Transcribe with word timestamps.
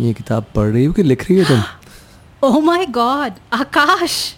ये 0.00 0.12
किताब 0.12 0.44
पढ़ 0.54 0.68
रही 0.68 0.84
हो 0.84 0.92
कि 0.92 1.02
लिख 1.02 1.22
रही 1.30 1.38
हो 1.40 1.44
तुम? 1.48 1.62
ओह 2.42 2.58
माय 2.64 2.86
गॉड 2.96 3.32
आकाश! 3.52 4.34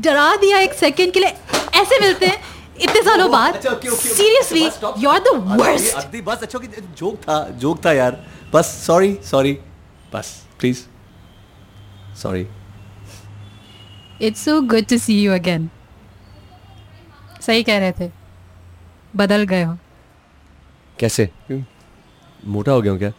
डरा 0.00 0.34
दिया 0.36 0.58
एक 0.58 0.72
सेकंड 0.74 1.12
के 1.12 1.20
लिए। 1.20 1.36
ऐसे 1.80 1.98
मिलते 2.00 2.26
हैं 2.26 2.38
इतने 2.80 3.02
सालों 3.02 3.30
बाद। 3.30 3.60
Seriously 3.86 4.64
you 5.02 5.10
are 5.10 5.18
the 5.18 5.34
worst 5.60 5.94
Aditi 5.96 6.20
बस 6.22 6.42
अच्छा 6.42 6.58
कि 6.58 6.66
जोक 6.98 7.16
था 7.22 7.36
जोक 7.60 7.84
था 7.86 7.92
यार। 7.92 8.24
बस 8.54 8.66
सॉरी 8.86 9.14
सॉरी 9.30 9.52
बस 10.14 10.34
please 10.60 10.78
sorry 12.22 12.46
it's 14.26 14.44
so 14.44 14.60
good 14.72 14.86
to 14.88 14.98
see 14.98 15.22
you 15.22 15.32
again 15.34 15.68
सही 17.46 17.62
कह 17.62 17.78
रहे 17.78 17.92
थे। 17.92 18.10
बदल 19.16 19.42
गए 19.44 19.62
हो। 19.62 19.76
कैसे? 20.98 21.28
मोटा 22.46 22.72
हो 22.72 22.80
गया 22.82 22.92
हूँ 22.92 22.98
क्या? 22.98 23.12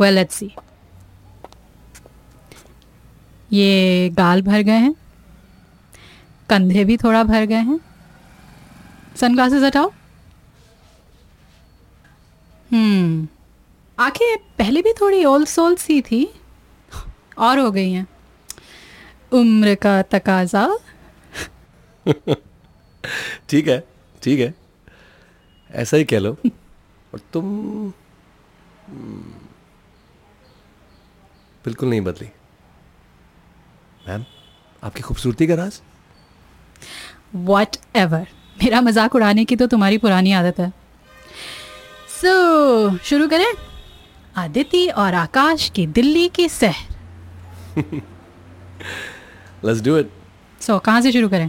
वेल 0.00 0.14
लेट्स 0.14 0.34
सी 0.34 0.50
ये 3.52 4.08
गाल 4.18 4.42
भर 4.42 4.62
गए 4.62 4.78
हैं। 4.78 4.94
कंधे 6.48 6.84
भी 6.84 6.96
थोड़ा 6.96 7.22
भर 7.24 7.44
गए 7.44 7.62
हैं। 7.68 7.78
सनग्लासेस 9.20 9.62
हटाओ। 9.62 9.90
हम्म 12.70 13.28
आँखें 13.98 14.36
पहले 14.58 14.82
भी 14.82 14.92
थोड़ी 14.92 15.24
ओल्ड 15.24 15.48
सोल 15.48 15.74
सी 15.76 16.00
थी। 16.02 16.26
और 17.38 17.58
हो 17.58 17.70
गई 17.70 17.90
हैं। 17.92 18.06
उम्र 19.32 19.74
का 19.74 20.00
तकाजा। 20.02 20.66
ठीक 23.48 23.68
है 23.68 23.78
ठीक 24.22 24.40
है। 24.40 24.54
ऐसा 25.70 25.96
ही 25.96 26.04
कह 26.04 26.18
लो। 26.18 26.36
और 27.12 27.20
तुम 27.32 27.44
हम्म, 28.88 29.32
बिल्कुल 31.64 31.88
नहीं 31.88 32.00
बदली। 32.02 32.28
मैम 34.08 34.24
आपकी 34.82 35.02
खूबसूरती 35.02 35.46
का 35.46 35.54
राज? 35.54 35.80
वट 37.34 37.76
एवर 37.96 38.26
मेरा 38.62 38.80
मज़ाक 38.80 39.14
उड़ाने 39.14 39.44
की 39.44 39.56
तो 39.56 39.66
तुम्हारी 39.66 39.98
पुरानी 39.98 40.32
आदत 40.32 40.58
है। 40.60 40.72
सो 42.10 42.28
so, 42.88 42.98
शुरू 43.02 43.28
करें। 43.28 43.52
आदिति 44.36 44.86
और 44.88 45.14
आकाश 45.14 45.68
की 45.70 45.86
दिल्ली 45.88 46.28
की 46.28 46.48
सहर 46.48 47.92
लेट्स 49.64 49.80
डू 49.82 49.96
इट 49.98 50.10
सो 50.60 50.78
कहाँ 50.80 51.00
से 51.00 51.12
शुरू 51.12 51.28
करें? 51.28 51.48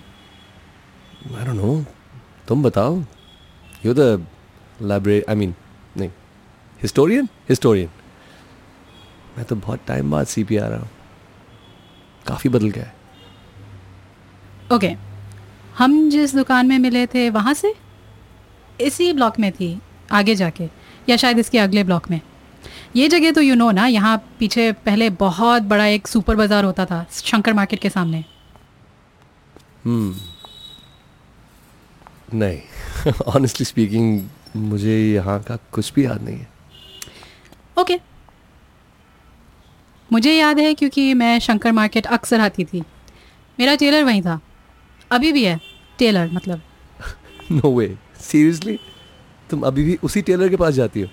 आई 1.27 1.45
डोंट 1.45 1.55
नो 1.55 1.83
तुम 2.47 2.63
बताओ। 2.63 2.97
You 3.85 3.93
the 3.93 4.25
library 4.81 5.23
I 5.29 5.35
mean 5.35 5.53
नहीं 5.97 6.09
हिस्टोरियन 6.79 7.29
हिस्टोरियन 7.49 7.89
मैं 9.37 9.45
तो 9.45 9.55
बहुत 9.55 9.79
टाइम 9.87 10.11
बाद 10.11 10.25
सी 10.27 10.43
पी 10.43 10.57
आ 10.57 10.67
रहा 10.67 10.79
हूँ। 10.79 10.89
काफ़ी 12.25 12.49
बदल 12.49 12.69
गया 12.69 12.83
है। 12.83 12.93
ओके 14.71 14.95
हम 15.77 16.09
जिस 16.09 16.35
दुकान 16.35 16.67
में 16.67 16.77
मिले 16.79 17.05
थे 17.07 17.29
वहाँ 17.29 17.53
से? 17.53 17.73
इसी 18.81 19.11
ब्लॉक 19.13 19.39
में 19.39 19.51
थी 19.51 19.79
आगे 20.11 20.35
जाके 20.35 20.69
या 21.09 21.17
शायद 21.17 21.39
इसके 21.39 21.57
अगले 21.59 21.83
ब्लॉक 21.83 22.09
में। 22.11 22.19
ये 22.95 23.07
जगह 23.07 23.31
तो 23.31 23.41
यू 23.41 23.55
नो 23.55 23.69
ना 23.71 23.85
यहाँ 23.87 24.17
पीछे 24.39 24.71
पहले 24.85 25.09
बहुत 25.19 25.63
बड़ा 25.63 25.85
एक 25.87 26.07
सुपर 26.07 26.35
बाज़ार 26.35 26.63
होता 26.63 26.85
था 26.85 27.05
शंकर 27.11 27.53
मार्केट 27.53 27.79
के 27.79 27.89
सामने। 27.89 28.23
हम्म 29.85 30.15
नहीं 32.33 33.11
ऑनेस्टली 33.27 33.65
स्पीकिंग 33.65 34.21
मुझे 34.55 34.97
यहाँ 35.13 35.39
का 35.43 35.57
कुछ 35.71 35.93
भी 35.93 36.05
याद 36.05 36.21
नहीं 36.21 36.37
है। 36.37 36.47
ओके 37.77 37.99
मुझे 40.09 40.33
याद 40.33 40.59
है 40.59 40.73
क्योंकि 40.73 41.13
मैं 41.13 41.37
शंकर 41.39 41.71
मार्केट 41.71 42.05
अक्सर 42.07 42.39
आती 42.39 42.63
थी। 42.65 42.81
मेरा 43.59 43.75
टेलर 43.75 44.03
वहीं 44.03 44.21
था। 44.21 44.39
अभी 45.11 45.31
भी 45.31 45.43
है। 45.45 45.59
टेलर 45.99 46.29
मतलब। 46.33 46.61
नो 47.51 47.71
वे 47.75 47.87
सीरियसली 48.21 48.77
तुम 49.49 49.61
अभी 49.61 49.83
भी 49.83 49.97
उसी 50.03 50.21
टेलर 50.21 50.49
के 50.49 50.55
पास 50.55 50.73
जाती 50.73 51.01
हो? 51.01 51.07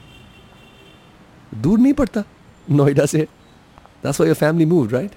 दूर 1.53 1.79
नहीं 1.79 1.93
पड़ता। 1.93 2.23
नोएडा 2.67 3.07
से। 3.07 3.19
That's 3.19 4.21
why 4.21 4.29
your 4.29 4.37
family 4.37 4.65
move 4.67 4.89
right 4.91 5.11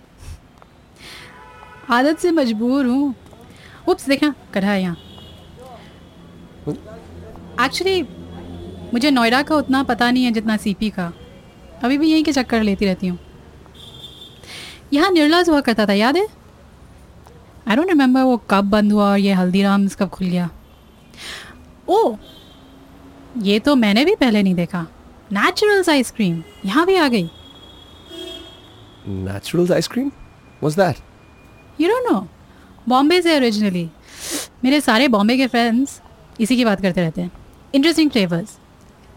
आदत 1.92 2.20
से 2.20 2.32
मजबूर 2.32 2.86
हूँ। 2.86 3.16
उप्स 3.88 4.08
देखना 4.10 4.34
कढ़ा 4.54 4.68
है 4.68 4.82
यहाँ। 4.82 4.98
एक्चुअली 7.66 8.02
मुझे 8.94 9.12
नोएडा 9.12 9.42
का 9.42 9.56
उतना 9.56 9.84
पता 9.84 10.10
नहीं 10.12 10.24
है 10.26 10.32
जितना 10.32 10.58
सीपी 10.58 10.90
का। 10.90 11.12
अभी 11.84 11.98
भी 11.98 12.12
यहीं 12.12 12.24
के 12.24 12.32
चक्कर 12.32 12.64
लेती 12.64 12.86
रहती 12.86 13.08
हूँ। 13.08 13.18
यहाँ 14.94 15.10
निर्लाज 15.12 15.50
हुआ 15.50 15.62
करता 15.62 15.86
था 15.86 15.94
याद 15.94 16.18
है? 16.18 16.28
आई 17.68 17.76
डोंट 17.76 17.90
रिमेंबर 17.90 18.22
वो 18.22 18.38
कब 18.50 18.70
बंद 18.70 18.92
हुआ 18.94 19.10
और 19.12 19.18
ये 19.20 19.34
हल्दीराम्स 19.34 19.96
कब 19.96 20.10
खुल 20.10 20.28
गया। 20.28 20.50
ओ 21.90 22.16
ये 23.44 23.60
तो 23.60 23.76
मैंने 23.76 24.06
भी 24.06 24.16
पहले 24.16 24.44
नहीं 24.44 24.56
देखा। 24.56 24.86
नेचुरल्स 25.34 25.90
आइसक्रीम 25.90 26.42
यहाँ 26.66 26.86
भी 26.86 26.96
आ 26.96 27.08
गई। 27.08 27.30
Naturals 29.08 29.72
ice cream 29.72 30.08
what's 30.08 30.78
that 30.78 31.82
you 31.82 31.90
don't 31.90 32.12
know 32.12 32.28
Bombay 32.88 33.22
से 33.22 33.36
ओरिजिनली 33.38 33.90
मेरे 34.64 34.82
सारे 34.82 35.08
बॉम्बे 35.08 35.38
के 35.38 35.48
फ्रेंड्स 35.48 36.00
इसी 36.42 36.56
की 36.56 36.66
बात 36.66 36.82
करते 36.82 37.02
रहते 37.02 37.22
हैं। 37.22 37.32
इंटरेस्टिंग 37.76 38.12
फ्लेवर्स 38.12 38.58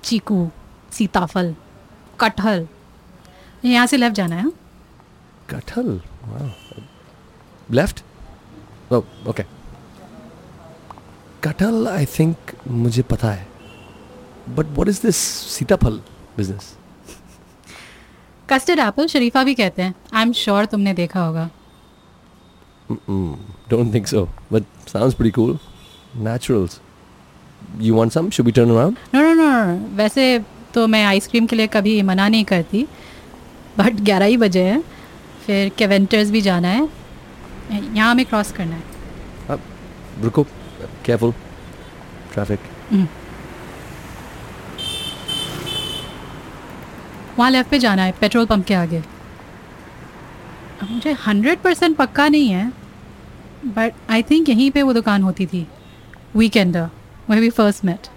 चीकू 0.05 0.49
सीताफल 0.93 1.55
कटहल। 2.21 2.67
यहाँ 3.65 3.87
से 3.87 3.97
लेफ़्ट 3.97 4.17
जाना 4.17 4.37
है? 4.37 4.51
हाँ? 5.50 5.60
कटहल 5.60 6.00
लेफ़्ट 7.70 8.03
ओके 8.92 9.42
कटहल 11.42 11.88
आई 11.88 12.06
थिंक 12.19 12.53
मुझे 12.69 13.03
पता 13.10 13.31
है. 13.31 13.47
बट 14.56 14.66
व्हाट 14.66 14.88
इज़ 14.88 15.00
दिस 15.03 15.16
सीताफल 15.56 16.00
बिज़नेस 16.36 16.75
कस्टर्ड 18.48 18.78
एप्पल 18.80 19.06
शरीफा 19.06 19.42
भी 19.45 19.54
कहते 19.54 19.83
हैं. 19.83 19.95
आई 20.15 20.22
एम 20.22 20.33
श्योर 20.33 20.65
तुमने 20.66 20.95
देखा 20.95 21.24
होगा. 21.24 21.48
Don't 22.91 23.94
think 23.94 24.06
so 24.06 24.24
but 24.53 24.65
sounds 24.89 25.15
pretty 25.16 25.30
cool 25.30 25.59
Naturals 26.16 26.80
you 27.80 27.97
want 27.97 28.12
some 28.12 28.30
should 28.30 28.47
we 28.47 28.53
turn 28.53 28.71
around 28.71 28.97
no 29.15 29.22
no 29.22 29.34
no 29.34 29.97
वैसे 29.97 30.39
तो 30.74 30.86
मैं 30.86 31.04
आइसक्रीम 31.04 31.47
के 31.47 31.56
लिए 31.56 31.66
कभी 31.66 32.01
मना 32.03 32.28
नहीं 32.28 32.44
करती. 32.44 32.86
बट 33.78 34.01
ग्यारह 34.01 34.27
ही 34.27 34.36
बजे 34.36 34.62
हैं. 34.62 34.83
फिर 35.48 35.68
केवेंटर्स 35.78 36.30
भी 36.30 36.41
जाना 36.42 36.68
है। 36.68 36.89
यहाँ 37.72 38.10
हमें 38.10 38.24
क्रॉस 38.27 38.50
करना 38.53 38.77
है। 38.77 38.83
रुको 40.22 40.42
केयरफुल 40.45 41.33
ट्रैफ़िक 42.33 42.60
वहाँ 47.39 47.50
लेफ़्ट 47.50 47.71
पे 47.71 47.78
जाना 47.78 48.03
है 48.03 48.12
पेट्रोल 48.21 48.47
पंप 48.47 48.65
के 48.66 48.74
आगे। 48.74 48.98
अब 50.83 50.91
मुझे 50.91 51.12
हंड्रेड 51.27 51.59
परसेंट 51.59 51.97
पक्का 51.97 52.28
नहीं 52.28 52.48
है 52.48 52.72
बट 53.77 53.94
आई 54.10 54.22
थिंक 54.30 54.48
यहीं 54.48 54.71
पे 54.71 54.83
वो 54.83 54.92
दुकान 54.92 55.22
होती 55.22 55.47
थी 55.47 55.66
वीकेंडर 56.36 56.89
वही 57.30 57.41
we 57.41 57.51
first 57.51 57.84
met 57.84 58.09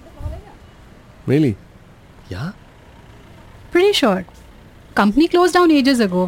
really 1.29 1.55
yeah 2.31 2.51
pretty 3.73 3.93
sure 3.99 4.23
company 4.97 5.27
close 5.27 5.53
down 5.53 5.71
ages 5.71 6.01
ago 6.01 6.25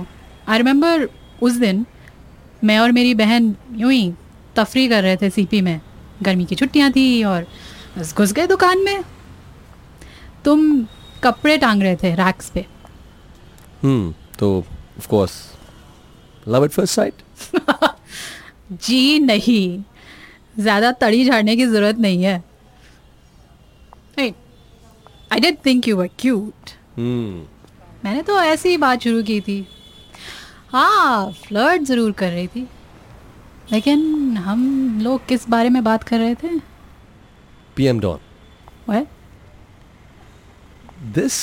I 0.49 0.57
remember 0.57 1.07
उस 1.41 1.53
दिन 1.57 1.85
मैं 2.63 2.77
और 2.79 2.91
मेरी 2.91 3.13
बहन 3.15 3.55
यूँ 3.75 3.91
ही 3.91 4.13
तफरी 4.55 4.87
कर 4.87 5.03
रहे 5.03 5.17
थे 5.17 5.29
सीपी 5.29 5.61
में। 5.61 5.79
गर्मी 6.23 6.45
की 6.45 6.55
छुट्टियाँ 6.55 6.91
थी 6.91 7.23
और 7.23 7.47
बस 7.97 8.13
घुस 8.15 8.31
गए 8.33 8.47
दुकान 8.47 8.83
में। 8.83 9.03
तुम 10.45 10.85
कपड़े 11.23 11.57
टांग 11.57 11.81
रहे 11.83 11.95
थे 11.95 12.13
रैक्स 12.15 12.49
पे। 12.49 12.65
हम्म 13.83 14.13
तो 14.39 14.57
of 14.97 15.07
course 15.07 15.33
love 16.47 16.65
at 16.65 16.71
first 16.71 16.93
sight 16.93 17.21
जी 18.73 19.19
नहीं। 19.19 19.83
ज़्यादा 20.59 20.91
तड़ी 20.93 21.23
झाड़ने 21.25 21.55
की 21.55 21.65
ज़रूरत 21.65 21.99
नहीं 21.99 22.23
है। 22.23 22.43
I 24.19 25.39
don't 25.39 25.57
think 25.65 25.87
you 25.87 25.95
were 25.97 26.09
cute 26.19 26.69
हम्म 26.97 27.45
मैंने 28.03 28.21
तो 28.23 28.39
ऐसी 28.41 28.69
ही 28.69 28.77
बात 28.77 29.01
शुरू 29.03 29.21
की 29.23 29.39
थी। 29.41 29.65
हाँ 30.73 31.31
फ्लर्ट 31.31 31.81
ज़रूर 31.85 32.11
कर 32.19 32.31
रही 32.31 32.47
थी। 32.47 32.61
लेकिन 33.71 34.37
हम 34.37 34.61
लोग 35.03 35.25
किस 35.27 35.47
बारे 35.49 35.69
में 35.69 35.83
बात 35.83 36.03
कर 36.03 36.19
रहे 36.19 36.35
थे? 36.35 36.57
PM 37.75 37.99
Dawn 37.99 38.19
What? 38.89 39.05
This 41.15 41.35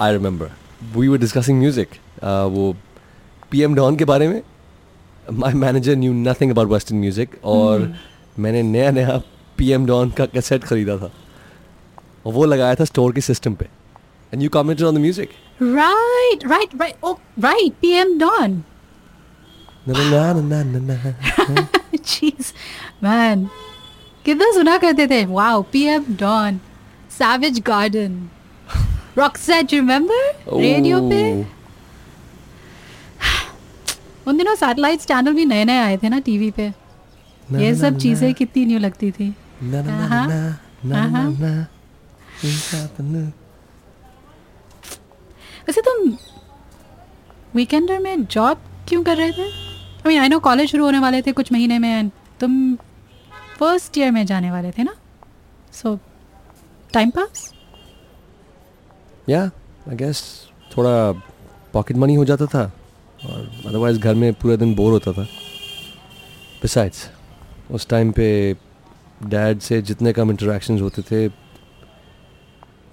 I 0.00 0.12
remember 0.12 0.50
we 0.96 1.08
were 1.08 1.18
discussing 1.18 1.58
music 1.58 1.96
वो 2.52 2.74
पीएम 3.50 3.74
डॉन 3.74 3.96
के 3.96 4.04
बारे 4.04 4.28
में 4.28 4.40
my 5.32 5.54
manager 5.54 5.96
knew 5.96 6.12
nothing 6.12 6.50
about 6.50 6.68
western 6.68 6.98
music 7.00 7.40
और 7.44 7.92
मैंने 8.38 8.62
नया 8.62 8.90
नया 8.90 9.20
पीएम 9.58 9.86
डॉन 9.86 10.10
का 10.10 10.26
कैसेट 10.26 10.64
खरीदा 10.64 10.96
था। 10.98 11.10
और 12.26 12.32
वो 12.32 12.44
लगाया 12.44 12.74
था 12.74 12.84
स्टोर 12.84 13.12
के 13.12 13.20
सिस्टम 13.20 13.54
पे। 13.54 13.68
And 14.32 14.42
you 14.42 14.48
commented 14.58 14.86
on 14.86 14.94
the 14.94 14.98
music 15.06 15.30
Right, 15.76 16.42
right, 16.50 16.74
right. 16.80 16.98
Oh, 17.08 17.10
right. 17.44 17.72
PM 17.84 18.10
Dawn. 18.18 18.52
ना 19.88 19.92
ना 20.10 20.20
ना 20.40 20.62
ना 20.62 20.78
ना 20.80 20.96
ना 20.98 21.64
Jeez, 22.10 22.50
man. 23.06 23.38
कितना 24.24 24.50
सुना 24.54 24.76
करते 24.84 25.06
थे 25.10 25.24
wow 25.26 25.62
PM 25.72 26.04
Dawn 26.20 26.60
Savage 27.18 27.58
Garden 27.66 28.12
Roxette 29.18 29.72
remember 29.72 30.60
radio 30.60 31.00
पे 31.10 31.22
Oh. 31.32 31.46
उन 34.28 34.36
दिनों 34.38 34.54
सैटेलाइट 34.62 35.00
चैनल 35.12 35.32
भी 35.34 35.44
नए 35.54 35.64
नए 35.64 35.78
आए 35.88 35.96
थे 36.02 36.08
ना 36.08 36.18
टीवी 36.30 36.50
पे। 36.60 36.68
ना, 36.68 37.58
ये 37.58 37.70
ना, 37.70 37.78
सब 37.78 37.92
ना, 37.92 37.98
चीज़ें 37.98 38.32
कितनी 38.42 38.64
न्यू 38.66 38.78
लगती 38.78 39.10
थी 39.18 39.28
ना 39.62 39.82
ना 39.82 39.98
ना 39.98 40.06
Uh-huh. 40.06 40.24
ना 40.30 40.40
ना 40.84 41.06
ना 41.08 41.24
Uh-huh. 41.26 41.40
ना 41.42 41.52
इंसान 42.44 43.04
ना 43.16 43.26
वैसे 45.68 45.80
तुम 45.80 46.12
वीकेंडर 47.54 47.98
में 47.98 48.24
जॉब 48.24 48.60
क्यों 48.88 49.02
कर 49.04 49.16
रहे 49.16 49.32
थे? 49.32 49.42
I 49.42 50.08
mean 50.08 50.20
I 50.20 50.28
know 50.28 50.38
college 50.40 50.70
शुरू 50.70 50.84
होने 50.84 50.98
वाले 50.98 51.22
थे 51.22 51.32
कुछ 51.32 51.52
महीने 51.52 51.78
में 51.78 52.02
and 52.02 52.10
तुम 52.40 52.76
फ़र्स्ट 53.58 53.98
ईयर 53.98 54.10
में 54.10 54.24
जाने 54.26 54.50
वाले 54.50 54.70
थे 54.70 54.82
ना? 54.82 54.94
सो 55.72 55.98
टाइम 56.92 57.10
पास 57.10 57.52
या 59.28 59.42
आई 59.88 59.96
गेस 59.96 60.22
थोड़ा 60.76 61.12
पॉकेट 61.72 61.96
मनी 61.96 62.14
हो 62.14 62.24
जाता 62.24 62.46
था 62.46 62.64
और 63.24 63.62
अदरवाइज़ 63.66 63.98
घर 63.98 64.14
में 64.14 64.32
पूरे 64.34 64.56
दिन 64.56 64.74
बोर 64.74 64.92
होता 64.92 65.12
था। 65.12 65.24
बिसाइड्स 66.62 67.08
उस 67.70 67.88
टाइम 67.88 68.12
पे 68.12 68.56
डैड 69.22 69.60
से 69.60 69.82
जितने 69.82 70.12
कम 70.12 70.30
इंटरेक्शंस 70.30 70.80
होते 70.80 71.02
थे, 71.02 71.26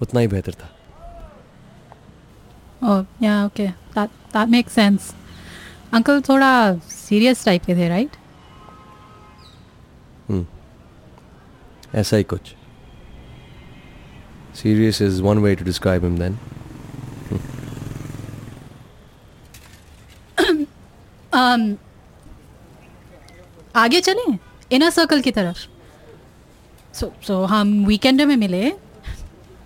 उतना 0.02 0.20
ही 0.20 0.26
बेहतर 0.28 0.52
था। 0.52 0.70
Oh, 2.82 3.06
yeah, 3.20 3.46
okay. 3.46 3.74
That 3.94 4.10
that 4.32 4.48
makes 4.48 4.72
sense. 4.72 5.14
Uncle 5.94 6.20
थोड़ा 6.28 6.78
सीरियस 6.88 7.44
टाइप 7.44 7.64
के 7.64 7.74
थे 7.76 7.88
राइट 7.88 8.16
ऐसा 11.94 12.16
ही 12.16 12.22
कुछ 12.22 12.54
serious 14.62 15.02
is 15.02 15.22
one 15.22 15.38
way 15.38 15.54
to 15.56 15.64
describe 15.64 16.04
him 16.04 16.18
then 16.18 16.38
um, 21.32 21.76
आगे 23.76 24.00
चलें? 24.00 24.38
इनर 24.72 24.90
सर्कल 24.90 25.20
की 25.20 25.30
तरफ़. 25.30 25.58
सो 26.94 27.12
सो 27.26 27.44
हम 27.44 27.84
वीकेंड 27.86 28.22
में 28.22 28.36
मिले। 28.36 28.72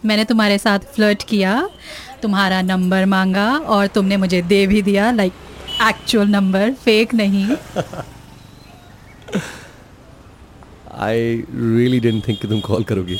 मैंने 0.04 0.24
तुम्हारे 0.24 0.58
साथ 0.58 0.78
फ्लर्ट 0.94 1.22
किया 1.28 1.68
तुम्हारा 2.22 2.60
नंबर 2.62 3.04
मांगा 3.06 3.46
और 3.74 3.86
तुमने 3.86 4.16
मुझे 4.16 4.40
दे 4.42 4.66
भी 4.66 4.82
दिया 4.82 5.10
लाइक 5.12 5.32
एक्चुअल 5.88 6.28
नंबर 6.28 6.72
फेक 6.84 7.14
नहीं। 7.14 7.46
आई 10.98 11.36
रियली 11.54 12.00
डेंट 12.00 12.26
थिंक 12.28 12.46
तुम 12.46 12.60
कॉल 12.60 12.84
करोगी। 12.84 13.16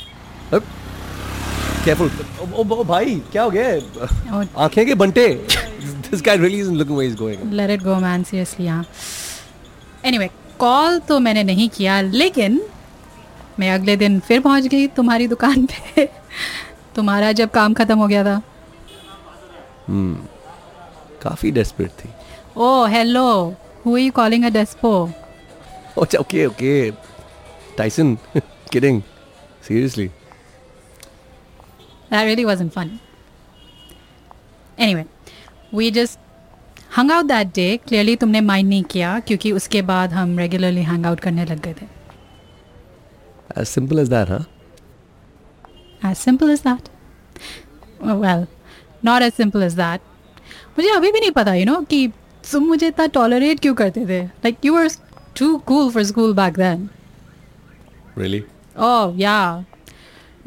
केयरफुल 1.84 2.10
ओ, 2.40 2.62
ओ, 2.62 2.84
भाई 2.84 3.14
क्या 3.32 3.42
हो 3.42 3.50
गया? 3.50 4.42
आँखें 4.64 4.84
के 4.86 4.94
बंटे। 4.94 5.28
This 6.10 6.22
guy 6.26 6.36
really 6.36 6.60
isn't 6.60 6.76
looking 6.76 6.98
where 6.98 7.10
is 7.10 7.18
going 7.18 7.52
let 7.52 7.70
it 7.70 7.82
go 7.82 7.94
man 8.00 8.22
seriously 8.22 8.66
हाँ। 8.66 8.84
एनीवे 10.04 10.28
कॉल 10.58 10.98
तो 11.08 11.18
मैंने 11.18 11.42
नहीं 11.44 11.68
किया 11.68 12.00
लेकिन 12.00 12.60
मैं 13.58 13.70
अगले 13.70 13.96
दिन 13.96 14.18
फिर 14.20 14.40
पहुँच 14.40 14.66
गई 14.66 14.86
तुम्हारी 14.96 15.26
दुकान 15.28 15.66
पे। 15.66 16.08
तुम्हारा 16.96 17.32
जब 17.32 17.50
काम 17.50 17.74
खत्म 17.74 17.98
हो 17.98 18.06
गया 18.08 18.24
था। 18.24 18.40
hmm, 19.88 20.16
काफ़ी 21.22 21.50
डेस्परेट 21.50 21.90
थी। 21.98 22.08
ओ 22.56 22.86
hello 22.86 23.26
who 23.84 23.94
are 23.94 24.00
you 24.00 24.12
calling 24.12 24.44
a 24.44 24.48
despo 24.50 24.92
अच्छा 26.02 26.18
okay 26.18 26.46
okay 26.46 26.90
Tyson 27.78 28.16
kidding 28.72 29.02
seriously 29.68 30.06
that 32.10 32.24
really 32.26 32.44
wasn't 32.44 32.72
fun 32.72 32.98
anyway 34.78 35.04
we 35.74 35.90
just 35.90 36.18
hung 36.96 37.10
out 37.12 37.24
that 37.24 37.46
day 37.56 37.76
clearly 37.86 38.16
तुमने 38.16 38.40
माइंड 38.40 38.68
नहीं 38.68 38.84
किया 38.92 39.18
क्योंकि 39.26 39.52
उसके 39.52 39.82
बाद 39.90 40.12
हम 40.12 40.38
रेगुलरली 40.38 40.82
हैंग 40.82 41.06
आउट 41.06 41.20
करने 41.20 41.44
लग 41.44 41.60
गए 41.64 41.74
थे। 41.80 41.86
सिंपल 43.64 44.00
इज़ 44.00 44.10
दैट 44.10 44.28
हाँ 44.30 44.46
As 46.02 46.18
simple 46.18 46.50
as 46.50 46.62
that. 46.62 46.88
Oh, 48.02 48.14
well, 48.18 48.46
not 49.02 49.22
as 49.22 49.34
simple 49.34 49.62
as 49.62 49.74
that. 49.76 50.00
मुझे 50.78 50.90
अभी 50.90 51.10
भी 51.12 51.20
नहीं 51.20 51.30
पता 51.30 51.54
यू 51.54 51.64
नो 51.66 51.80
कि 51.90 52.06
तुम 52.50 52.64
मुझे 52.66 52.86
इतना 52.88 53.06
टॉलरेट 53.14 53.60
क्यों 53.60 53.74
करते 53.74 54.06
थे? 54.06 54.22
Like 54.22 54.64
you 54.64 54.74
were 54.74 54.88
too 55.38 55.56
cool 55.66 55.90
for 55.92 56.04
school 56.04 56.34
back 56.34 56.54
then 56.58 56.88
really 58.18 58.42
oh 58.78 59.14
yeah 59.20 59.64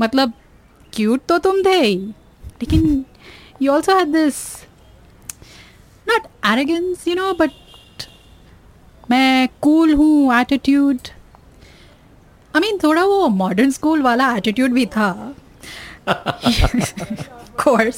मतलब 0.02 0.34
क्यूट 0.94 1.22
तो 1.30 1.38
तुम 1.38 1.62
थे 1.66 1.80
ही. 1.82 1.96
लेकिन 2.62 3.06
you 3.62 3.72
also 3.72 3.98
had 3.98 4.08
this 4.14 4.36
not 6.08 6.28
arrogance 6.54 7.08
you 7.08 7.16
know 7.16 7.34
but 7.40 7.52
मैं 9.12 9.48
कूल 9.62 9.94
हूँ 9.94 10.34
एटीट्यूड 10.40 11.08
आई 12.56 12.62
मीन 12.62 12.78
थोड़ा 12.84 13.04
वो 13.06 13.28
मॉडर्न 13.28 13.72
स्कूल 13.72 14.02
वाला 14.02 14.36
एटीट्यूड 14.36 14.72
भी 14.74 14.86
था. 14.86 15.36
कोर्स 16.10 17.98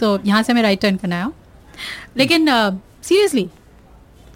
सो 0.00 0.18
यहाँ 0.24 0.42
से 0.42 0.52
मैं 0.52 0.62
राइट 0.62 0.80
टर्न 0.80 0.96
करना 0.96 1.16
आया 1.16 1.30
लेकिन 2.16 2.48
seriously 3.02 3.48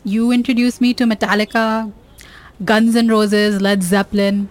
you 0.06 0.32
introduce 0.32 0.78
me 0.82 0.92
to 0.94 1.06
Metallica 1.06 1.66
Guns 2.62 2.96
and 2.96 3.10
Roses 3.10 3.56
Led 3.62 3.80
Zeppelin 3.80 4.46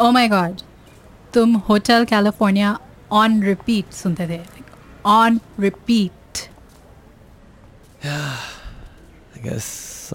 oh 0.00 0.10
my 0.10 0.28
God 0.28 0.60
तुम 1.34 1.54
होटल 1.68 2.04
कैलिफ़ोर्निया 2.04 2.78
ऑन 3.12 3.42
रिपीट 3.42 3.92
सुनते 3.92 4.26
थे. 4.28 4.40
On 5.06 5.40
repeat 5.60 6.48
I 8.04 9.40
guess 9.44 9.66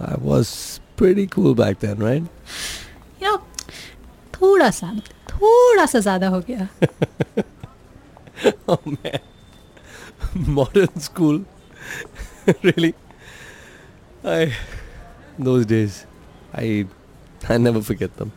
I 0.02 0.16
was 0.24 0.50
pretty 0.96 1.26
cool 1.28 1.54
back 1.60 1.80
then, 1.80 2.02
right? 2.06 2.26
You 3.22 3.32
know 3.32 3.38
थोड़ा 4.34 4.70
सा 4.70 4.92
थोड़ा 5.38 5.86
सा 5.86 6.00
ज़्यादा 6.00 6.27
हो 6.27 6.39
गया 6.50 6.67
oh 8.67 8.79
man. 8.86 9.20
Modern 10.36 11.00
school. 11.00 11.46
really? 12.63 12.94
I 14.24 14.53
those 15.39 15.65
days. 15.65 16.06
I 16.53 16.86
I 17.44 17.58
never 17.60 17.82
forget 17.82 18.17
them. 18.17 18.32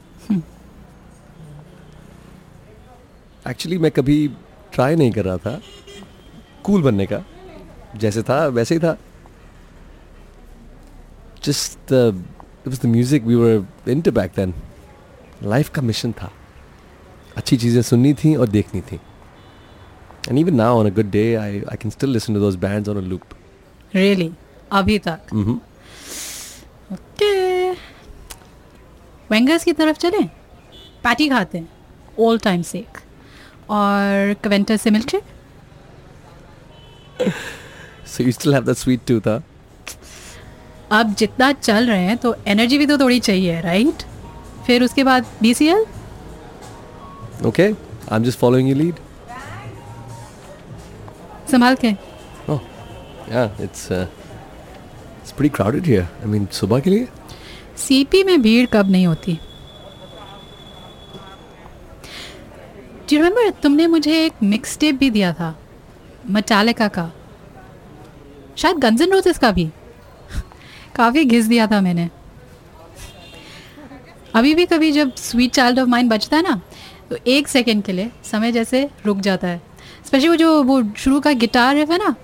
Actually 3.48 3.76
मैं 3.78 3.90
कभी 3.90 4.16
ट्राई 4.72 4.96
नहीं 4.96 5.12
कर 5.12 5.24
रहा 5.24 5.36
था 5.44 5.60
कूल 6.64 6.82
बनने 6.82 7.06
का 7.06 7.22
जैसे 7.96 8.22
था 8.22 8.36
वैसे 8.56 8.74
ही 8.74 8.80
था 8.80 8.96
just 11.44 11.92
the 11.92 12.86
music 12.86 13.24
we 13.24 13.34
were 13.34 13.90
into 13.90 14.12
back 14.12 14.32
then 14.36 14.54
life 15.42 15.68
का 15.74 15.82
मिशन 15.82 16.12
था 16.12 16.30
अच्छी 17.36 17.56
चीज़ें 17.56 17.82
सुननी 17.82 18.14
थी 18.14 18.34
और 18.36 18.48
देखनी 18.48 18.80
थी। 18.80 19.00
And 20.28 20.38
even 20.38 20.56
now, 20.56 20.72
on 20.78 20.86
a 20.86 20.90
good 20.90 21.10
day, 21.10 21.36
I, 21.36 21.62
I 21.68 21.76
can 21.76 21.90
still 21.90 22.10
listen 22.10 22.34
to 22.34 22.40
those 22.40 22.56
bands 22.56 22.88
on 22.88 22.96
a 22.96 23.06
loop. 23.12 23.34
Really 23.94 24.30
अभी 24.72 24.98
तक? 24.98 25.18
Mm-hmm. 25.34 25.56
ओके। 26.92 27.70
वेंगर्स 29.30 29.64
की 29.64 29.72
तरफ़ 29.72 29.96
चलें? 29.96 30.26
पैटी 31.04 31.28
खाते 31.28 31.58
हैं। 31.58 31.68
ओल्ड 32.18 32.42
टाइम 32.42 32.62
सेक 32.62 32.98
और 33.70 34.34
कवेंटर 34.44 34.76
से 34.76 34.90
milk? 34.90 35.22
So 38.06 38.24
you 38.24 38.32
still 38.32 38.52
have 38.52 38.64
that 38.64 38.78
sweet 38.78 39.06
tooth, 39.06 39.26
huh? 39.26 39.40
अब 40.92 41.14
जितना 41.14 41.52
चल 41.52 41.86
रहे 41.86 42.04
हैं 42.04 42.16
तो 42.16 42.36
एनर्जी 42.48 42.78
भी 42.78 42.86
तो 42.86 42.98
थोड़ी 42.98 43.20
चाहिए 43.20 43.60
राइट 43.60 44.02
फिर 44.66 44.82
उसके 44.82 45.04
बाद 45.04 45.26
B 45.42 45.54
C 45.54 45.66
L 45.68 45.84
Okay, 47.42 47.74
I'm 48.08 48.22
just 48.22 48.38
following 48.38 48.66
your 48.66 48.76
lead. 48.76 48.96
संभाल 51.50 51.76
के। 51.84 51.92
Oh, 52.48 52.60
yeah, 53.28 53.48
it's 53.58 53.90
uh, 53.90 54.06
it's 55.22 55.32
pretty 55.32 55.48
crowded 55.48 55.86
here. 55.86 56.06
I 56.22 56.26
mean, 56.26 56.46
सुबह 56.52 56.80
के 56.80 56.90
लिए? 56.90 57.08
सीपी 57.76 58.22
में 58.24 58.42
भीड़ 58.42 58.66
कब 58.72 58.90
नहीं 58.90 59.06
होती? 59.06 59.38
Do 63.06 63.16
you 63.16 63.22
remember 63.22 63.62
तुमने 63.62 63.86
मुझे 63.86 64.24
एक 64.24 64.42
मिक्स 64.42 64.78
टेप 64.78 64.94
भी 64.94 65.10
दिया 65.10 65.32
था 65.32 65.54
मटालिका 66.30 66.88
का? 66.88 67.10
शायद 68.56 68.76
गन्स 68.76 69.00
एंड 69.00 69.12
रोजेस 69.12 69.38
का 69.38 69.50
भी। 69.52 69.70
काफ़ी 70.96 71.24
घिस 71.24 71.46
दिया 71.46 71.66
था 71.66 71.80
मैंने। 71.80 72.10
अभी 74.34 74.54
भी 74.54 74.66
कभी 74.66 74.92
जब 74.92 75.14
स्वीट 75.16 75.52
चाइल्ड 75.52 75.78
ऑफ़ 75.78 75.88
माइंड 75.88 76.10
बचता 76.10 76.36
है 76.36 76.42
ना 76.42 76.60
तो 77.10 77.16
एक 77.26 77.48
सेकंड 77.48 77.82
के 77.84 77.92
लिए 77.92 78.10
समय 78.30 78.52
जैसे 78.52 78.88
रुक 79.06 79.18
जाता 79.26 79.48
है 79.48 79.60
स्पेशली 80.06 80.28
वो 80.28 80.36
जो 80.36 80.62
वो 80.62 80.82
शुरू 80.96 81.20
का 81.20 81.32
गिटार 81.44 81.76
है 81.76 81.98
ना 81.98 82.16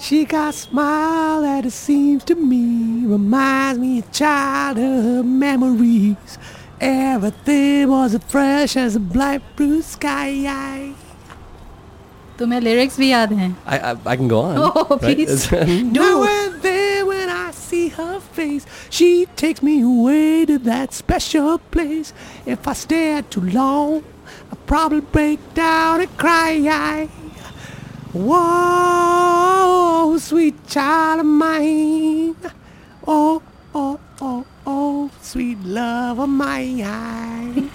She 0.00 0.24
got 0.24 0.54
a 0.54 0.56
smile 0.56 1.42
that 1.42 1.66
it 1.66 1.72
seems 1.72 2.24
to 2.24 2.34
me 2.34 3.04
reminds 3.06 3.78
me 3.80 3.98
of 3.98 4.12
childhood 4.12 5.26
memories. 5.26 6.38
Everything 6.80 7.88
was 7.88 8.14
as 8.14 8.24
fresh 8.24 8.76
as 8.76 8.96
a 8.96 9.00
bright 9.00 9.42
blue 9.56 9.82
sky. 9.82 10.94
तुम्हें 12.38 12.60
लिरिक्स 12.60 12.98
भी 12.98 13.08
याद 13.10 13.32
हैं 13.32 13.50
I 13.66 13.78
I, 13.78 13.94
I 14.12 14.16
can 14.16 14.28
go 14.28 14.40
on. 14.40 14.58
Oh, 14.58 14.98
right? 15.02 15.16
please. 15.16 15.50
now 15.52 16.22
and 16.22 16.62
then 16.62 16.72
when 16.72 16.88
I 16.88 16.97
see 17.68 17.88
her 17.90 18.18
face. 18.18 18.64
She 18.88 19.26
takes 19.36 19.62
me 19.62 19.82
away 19.82 20.46
to 20.46 20.58
that 20.60 20.94
special 20.94 21.58
place. 21.58 22.14
If 22.46 22.66
I 22.66 22.72
stare 22.72 23.20
too 23.22 23.42
long, 23.42 24.04
I 24.50 24.56
probably 24.66 25.00
break 25.00 25.38
down 25.52 26.00
and 26.00 26.16
cry. 26.16 27.08
Whoa, 28.14 29.38
sweet 30.18 30.66
child 30.66 31.20
of 31.20 31.26
mine. 31.26 32.34
Oh, 33.06 33.42
oh, 33.74 34.00
oh, 34.22 34.46
oh, 34.66 35.10
sweet 35.20 35.58
love 35.60 36.18
of 36.18 36.28
mine. 36.30 37.70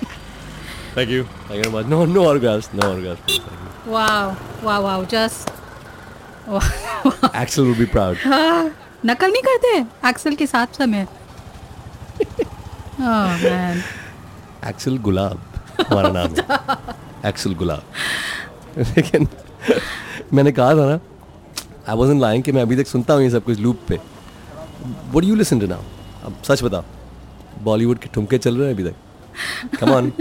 Thank 0.95 1.09
you. 1.09 1.23
Thank 1.47 1.65
you 1.65 1.71
very 1.71 1.71
much. 1.71 1.85
No, 1.85 2.05
no 2.05 2.25
autographs. 2.25 2.73
No 2.73 2.93
autographs. 2.93 3.39
Wow. 3.85 4.35
Wow, 4.63 4.83
wow. 4.83 5.05
Just... 5.05 5.49
Wow. 6.47 6.61
Axel 7.33 7.65
will 7.65 7.75
be 7.75 7.85
proud. 7.85 8.17
नकल 9.05 9.31
नहीं 9.31 9.41
करते? 9.43 9.77
Excel 10.09 10.35
के 10.35 10.45
साथ 10.47 10.77
समय 10.77 11.07
ओह 13.01 13.45
axle 14.69 14.97
गुलाब 15.05 15.39
हमारा 15.89 16.09
नाम 16.11 16.35
है। 16.35 17.29
Axle 17.29 17.53
गुलाब 17.55 17.83
लेकिन 18.77 19.27
मैंने 20.33 20.51
कहा 20.51 20.73
था 20.75 20.85
ना 20.89 20.99
आई 21.89 21.95
वॉजन 21.97 22.19
लाइंग 22.19 22.43
कि 22.43 22.51
मैं 22.51 22.61
अभी 22.61 22.75
तक 22.77 22.87
सुनता 22.87 23.13
हूँ 23.13 23.23
ये 23.23 23.29
सब 23.29 23.43
कुछ 23.43 23.59
लूप 23.59 23.79
पे। 23.87 23.99
What 25.13 25.23
you 25.23 25.35
listen 25.35 25.59
to 25.59 25.67
now 25.67 25.81
अब 26.25 26.41
सच 26.47 26.63
बताओ 26.63 26.83
बॉलीवुड 27.63 27.97
के 27.99 28.09
ठुमके 28.13 28.37
चल 28.37 28.57
रहे 28.57 28.67
हैं 28.67 28.73
अभी 28.75 28.83
तक? 28.83 28.95
कम 29.79 29.91
ऑन 29.91 30.11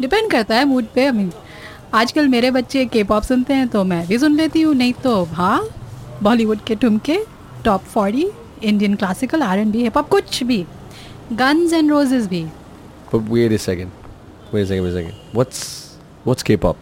डिपेंड 0.00 0.30
करता 0.30 0.56
है 0.56 0.64
मूड 0.64 0.84
पे 0.94 1.04
आई 1.06 1.12
मीन 1.12 1.32
आजकल 1.94 2.28
मेरे 2.28 2.50
बच्चे 2.50 2.84
के 2.86 3.02
पॉप 3.10 3.22
सुनते 3.22 3.54
हैं 3.54 3.68
तो 3.68 3.84
मैं 3.84 4.06
भी 4.06 4.18
सुन 4.18 4.36
लेती 4.36 4.60
हूँ 4.62 4.74
नहीं 4.74 4.92
तो 5.04 5.22
हाँ 5.34 5.68
बॉलीवुड 6.22 6.64
के 6.66 6.74
ठुमके। 6.76 7.18
Top 7.68 7.84
forty 7.94 8.26
Indian 8.62 8.94
classical 8.94 9.42
R 9.42 9.58
N 9.58 9.70
B 9.70 9.82
hip 9.82 9.96
hop 9.96 10.08
कुछ 10.08 10.42
भी 10.50 10.64
गन्स 11.32 11.72
एंड 11.72 11.90
रोजेस 11.90 12.26
भी 12.26 12.46
But 13.10 13.28
wait 13.34 13.52
a 13.52 13.58
second. 13.58 13.90
Wait 14.52 14.62
a 14.62 14.66
second, 14.66 14.82
wait 14.84 14.90
a 14.90 14.96
second. 14.96 15.14
What's 15.36 15.60
what's 16.26 16.42
K-pop? 16.48 16.76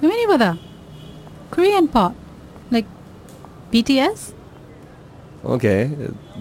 तुम्हें 0.00 0.16
नहीं 0.16 0.26
पता 0.26 0.56
like 2.72 2.86
B 3.72 3.82
T 3.82 3.96
S 3.98 4.32
Okay, 5.54 5.78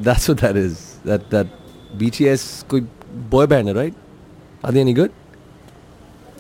that's 0.04 0.28
what 0.30 0.38
that 0.38 0.58
is. 0.60 0.76
That 1.06 1.24
that 1.32 1.48
BTS 2.02 2.44
कोई 2.70 2.82
boy 3.32 3.46
band 3.54 3.68
है, 3.68 3.74
right? 3.74 3.96
Are 4.64 4.72
they 4.72 4.84
any 4.84 4.94
good? 5.00 5.10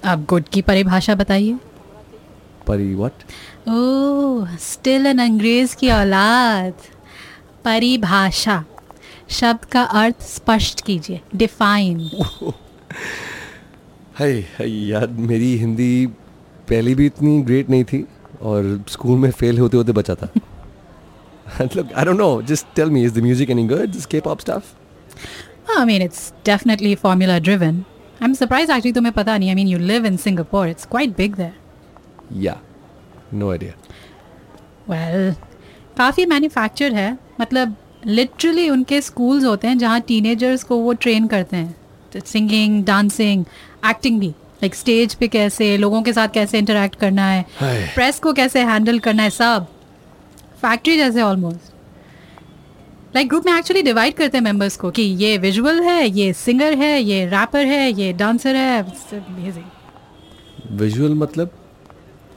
अब 0.03 0.25
good 0.29 0.47
की 0.53 0.61
परिभाषा 0.61 1.15
बताइए 1.15 1.57
Pari 2.69 2.87
what? 3.01 3.25
Oh 3.69 4.55
still 4.61 5.05
an 5.05 5.19
अंग्रेज़ 5.19 5.75
की 5.75 5.89
औलाद 5.89 6.73
परिभाषा। 7.65 8.63
शब्द 9.31 9.65
का 9.71 9.81
अर्थ 10.01 10.21
स्पष्ट 10.21 10.81
कीजिए। 10.85 11.19
डिफाइन 11.35 11.99
हाय 14.19 14.39
हाय 14.57 14.71
याद 14.89 15.19
मेरी 15.29 15.55
हिंदी 15.57 16.05
पहले 16.69 16.95
भी 16.95 17.05
इतनी 17.05 17.41
ग्रेट 17.43 17.69
नहीं 17.69 17.83
थी 17.83 18.05
और 18.41 18.83
स्कूल 18.89 19.17
में 19.19 19.29
फेल 19.31 19.59
होते 19.59 19.77
होते 19.77 19.91
बचा 19.91 20.15
था। 20.15 20.29
Look 21.61 21.93
I 21.93 22.05
don't 22.05 22.17
know 22.17 22.41
just 22.49 22.65
tell 22.75 22.89
me 22.91 23.03
is 23.05 23.13
the 23.13 23.23
music 23.23 23.49
any 23.49 23.67
good 23.67 23.91
this 23.91 24.05
K-pop 24.05 24.39
stuff 24.39 25.71
I 25.77 25.85
mean 25.85 26.01
it's 26.01 26.33
definitely 26.45 26.93
formula 27.03 27.39
driven 27.39 27.83
I 28.21 28.25
am 28.25 28.33
surprised 28.33 28.71
actually 28.71 28.93
तुम्हें 28.93 29.13
पता 29.13 29.37
नहीं 29.37 29.49
I 29.49 29.55
mean 29.55 29.67
you 29.67 29.79
live 29.79 30.05
in 30.05 30.17
Singapore 30.17 30.67
it's 30.67 30.85
quite 30.91 31.17
big 31.17 31.35
there 31.35 31.53
yeah 32.43 32.57
no 33.33 33.51
idea 33.51 33.73
well 34.89 35.33
काफ़ी 35.97 36.25
manufactured 36.25 36.93
है। 36.93 37.17
मतलब 37.41 37.75
literally 38.05 38.69
उनके 38.69 39.01
schools 39.01 39.45
होते 39.45 39.67
हैं 39.67 39.77
जहाँ 39.77 39.99
टीनेजर्स 40.01 40.63
को 40.63 40.77
वो 40.77 40.93
ट्रेन 40.93 41.27
करते 41.27 41.57
हैं। 41.57 41.75
सिंगिंग 42.25 42.83
डांसिंग 42.85 43.45
एक्टिंग 43.89 44.19
भी। 44.19 44.27
लाइक 44.27 44.75
स्टेज 44.75 45.13
पे 45.13 45.27
कैसे 45.27 45.77
लोगों 45.77 46.01
के 46.01 46.13
साथ 46.13 46.27
कैसे 46.27 46.57
इंटरेक्ट 46.57 46.95
करना 46.95 47.25
है 47.25 47.45
प्रेस 47.95 48.19
को 48.19 48.33
कैसे 48.33 48.59
हैंडल 48.59 48.99
करना 48.99 49.23
है 49.23 49.29
सब। 49.29 49.65
फैक्ट्री 50.61 50.97
जैसे 50.97 51.21
ऑलमोस्ट 51.21 51.73
लाइक 53.15 53.27
ग्रुप 53.29 53.45
में 53.45 53.53
एक्चुअली 53.53 53.81
डिवाइड 53.83 54.13
करते 54.13 54.37
हैं 54.37 54.43
मेंबर्स 54.43 54.77
को 54.77 54.91
कि 54.91 55.01
ये 55.01 55.37
विजुअल 55.37 55.81
है 55.81 56.09
ये 56.09 56.31
सिंगर 56.33 56.73
है 56.73 57.01
ये 57.03 57.25
रैपर 57.25 57.65
है 57.65 57.91
ये 57.93 58.13
डांसर 58.13 58.55
है 58.55 58.85
Visual 60.73 61.09
मतलब? 61.09 61.49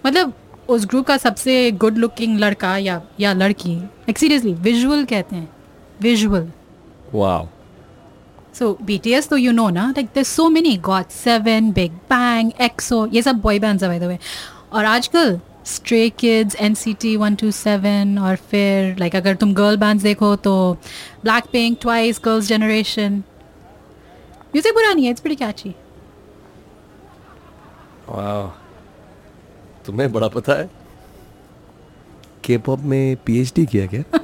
मतलब 0.07 0.33
उस 0.69 0.87
ग्रुप 0.87 1.07
का 1.07 1.17
सबसे 1.17 1.71
गुड 1.83 1.99
लुकिंग 1.99 2.39
लड़का 2.41 2.77
या 2.79 3.01
या 3.21 3.33
लड़की 3.33 3.75
लाइक 3.77 4.19
सीरियसली 4.19 4.53
विजुअल 4.63 5.05
कहते 5.05 5.37
हैं 5.37 5.49
visual 6.03 6.49
Wow. 7.15 7.47
So 8.59 8.77
B 8.83 8.97
T 8.99 9.13
S 9.15 9.29
तो 9.29 9.37
यू 9.37 9.53
नो 9.53 9.69
ना 9.71 9.87
like 9.89 10.07
there 10.15 10.25
so 10.25 10.49
many 10.49 10.77
GOT 10.85 11.09
seven 11.11 11.71
Big 11.73 11.93
Bang 12.11 12.51
EXO 12.63 13.07
ये 13.13 13.23
सब 13.23 13.41
बॉय 13.41 13.59
बैंड्स 13.59 13.83
है 13.83 13.89
बाय 13.89 13.99
द 14.01 14.05
वे 14.05 14.19
और 14.73 14.85
आजकल 14.85 15.39
Stray 15.67 16.09
Kids 16.21 16.57
N 16.61 16.75
C 16.75 16.93
T 17.01 17.17
one 17.17 17.35
two 17.35 17.51
seven 17.51 18.19
और 18.19 18.37
फिर 18.51 18.97
लाइक 18.99 19.17
अगर 19.17 19.35
तुम 19.35 19.53
गर्ल 19.55 19.77
बैंड्स 19.77 20.03
देखो 20.03 20.35
तो 20.47 20.57
Blackpink 21.53 21.79
Twice 21.81 22.21
Girls' 22.25 22.49
Generation 22.49 23.23
music 24.55 24.75
बुरा 24.75 24.93
नहीं 24.93 25.05
है 25.05 25.11
इट्स 25.11 25.21
प्रीटी 25.21 25.45
कैची 25.45 25.75
Wow. 28.09 28.53
तुम्हें 29.87 30.13
बड़ा 30.13 30.29
पता 30.29 30.53
है। 30.53 30.71
K-pop 32.45 32.79
में 32.79 33.17
PhD 33.29 33.71
किया 33.71 33.87
क्या? 33.87 34.21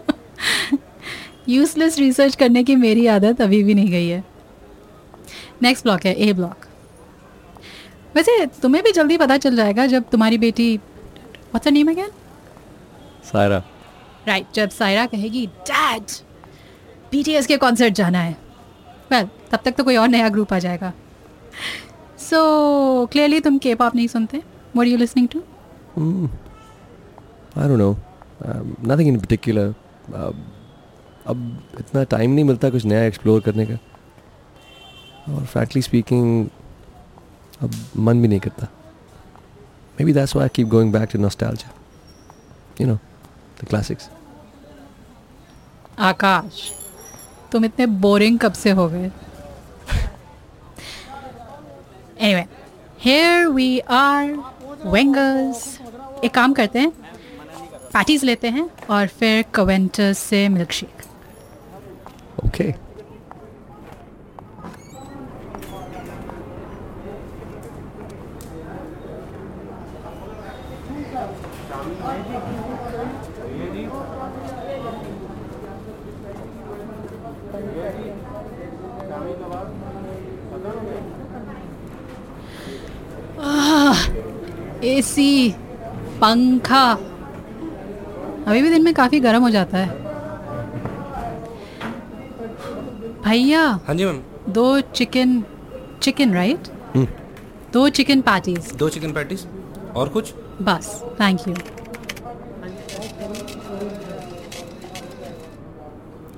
यूजलेस 1.49 1.99
रिसर्च 1.99 2.37
करने 2.37 2.65
की 2.65 2.77
मेरी 2.77 3.07
आदत 3.07 3.41
अभी 3.41 3.63
भी 3.63 3.75
नहीं 3.75 3.91
गई 3.91 4.09
है। 4.09 4.25
नेक्स्ट 5.63 5.85
ब्लॉक 5.85 6.07
है 6.07 6.15
ए 6.15 6.33
ब्लॉक 6.33 6.57
वैसे 8.17 8.47
तुम्हें 8.47 8.85
भी 8.85 8.93
जल्दी 8.93 9.17
पता 9.17 9.37
चल 9.37 9.57
जाएगा 9.57 9.87
जब 9.87 10.11
तुम्हारी 10.11 10.39
बेटी 10.39 10.77
what's 10.77 11.69
name 11.69 11.91
again 11.91 12.09
Saira. 13.25 13.65
Right 14.29 14.47
जब 14.55 14.71
सायरा 14.71 15.07
कहेगी 15.07 15.47
डैड 15.47 16.03
बीटीएस 17.11 17.47
के 17.47 17.57
कॉन्सर्ट 17.57 17.95
जाना 17.95 18.21
है। 18.21 18.37
वेल 19.11 19.25
well, 19.25 19.51
तब 19.51 19.59
तक 19.65 19.73
तो 19.73 19.85
कोई 19.85 19.97
और 19.97 20.09
नया 20.09 20.29
ग्रुप 20.29 20.53
आ 20.53 20.59
जाएगा। 20.59 20.93
सो 22.19 23.05
so, 23.05 23.13
क्लियरली 23.13 23.41
तुम 23.41 23.59
के 23.59 23.75
पॉप 23.75 23.95
नहीं 23.95 24.09
सुनते। 24.09 24.39
What 24.75 24.87
you 24.87 24.97
listening 24.97 25.29
to 25.29 25.43
Hmm. 25.95 26.27
I 27.55 27.67
don't 27.67 27.79
know. 27.79 27.97
Um, 28.41 28.77
nothing 28.83 29.07
in 29.07 29.21
particular. 29.21 29.75
Um, 30.13 30.37
अब 31.27 31.39
इतना 31.79 32.03
टाइम 32.13 32.31
नहीं 32.31 32.45
मिलता 32.45 32.69
कुछ 32.71 32.85
नया 32.85 33.03
एक्सप्लोर 33.05 33.41
करने 33.41 33.67
का 33.67 33.75
और 35.29 35.45
फ्रैंकली 35.45 35.83
स्पीकिंग 35.83 36.47
अब 37.63 37.75
मन 38.07 38.23
भी 38.23 38.29
नहीं 38.29 38.41
करता 38.41 38.67
maybe 40.05 40.13
that's 40.13 40.37
I 40.37 40.49
keep 40.55 40.69
going 40.69 40.93
back 40.93 41.09
to 41.13 41.19
nostalgia 41.19 41.73
you 42.81 42.87
know 42.87 42.95
the 43.61 43.67
classics 43.69 44.09
Akash 46.09 46.71
तुम 47.53 47.65
इतने 47.65 47.87
बोरिंग 48.07 48.39
कब 48.43 48.53
से 48.63 48.71
हो 48.81 48.89
गए 48.89 49.07
anyway 52.21 52.45
here 53.05 53.51
we 53.51 53.69
are 53.91 54.29
wingers 54.87 55.63
एक 56.25 56.35
काम 56.35 56.53
करते 56.53 56.79
हैं 56.79 56.91
पैटीज 57.93 58.25
लेते 58.25 58.49
हैं 58.49 58.69
और 58.91 59.07
फिर 59.19 59.45
कवेंटर्स 59.55 60.19
से 60.19 60.49
मिल्क 60.49 60.73
शेक 60.73 61.01
Okay. 62.45 62.75
एसी 85.03 85.31
पंखा। 86.21 86.83
अभी 88.49 88.61
भी 88.63 88.71
दिन 88.71 88.83
में 88.85 88.93
काफ़ी 88.95 89.21
गर्म 89.21 89.43
हो 89.43 89.51
जाता 89.51 89.79
है। 89.79 90.01
भैया 93.25 93.63
हाँ 93.87 93.95
जी 93.95 94.05
मैम। 94.05 94.21
दो 94.59 94.67
चिकन 95.01 95.43
चिकन 96.03 96.35
राइट 96.35 96.69
Hmm. 96.95 97.07
दो 97.73 97.89
चिकन 97.99 98.21
पैटीज 98.23 98.73
दो 98.81 98.89
चिकन 98.95 99.13
पैटीज 99.13 99.47
और 99.97 100.09
कुछ? 100.17 100.33
बस 100.69 100.89
थैंक 101.21 101.47
यू 101.49 101.55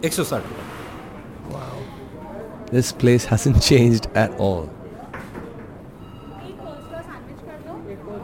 एक 0.04 0.12
सौ 0.12 0.24
साठ। 0.32 0.42
This 2.74 2.88
place 3.00 3.24
hasn't 3.30 3.58
changed 3.68 4.06
at 4.22 4.30
all. 4.44 4.64
एक 6.46 6.56
कोल्स्लो 6.62 7.00
सैंडविच 7.08 7.40
कर 7.48 7.58
दो 7.66 7.74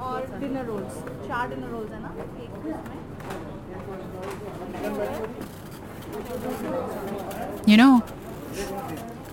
और 0.06 0.20
डिनर 0.40 0.64
रोल्स 0.70 0.94
चार 1.28 1.48
डिनर 1.50 1.68
रोल्स 1.74 1.90
है 1.92 2.00
ना 2.02 2.10
एक 2.44 2.50
इसमें 2.70 2.98
यू 7.68 7.76
नो 7.82 7.90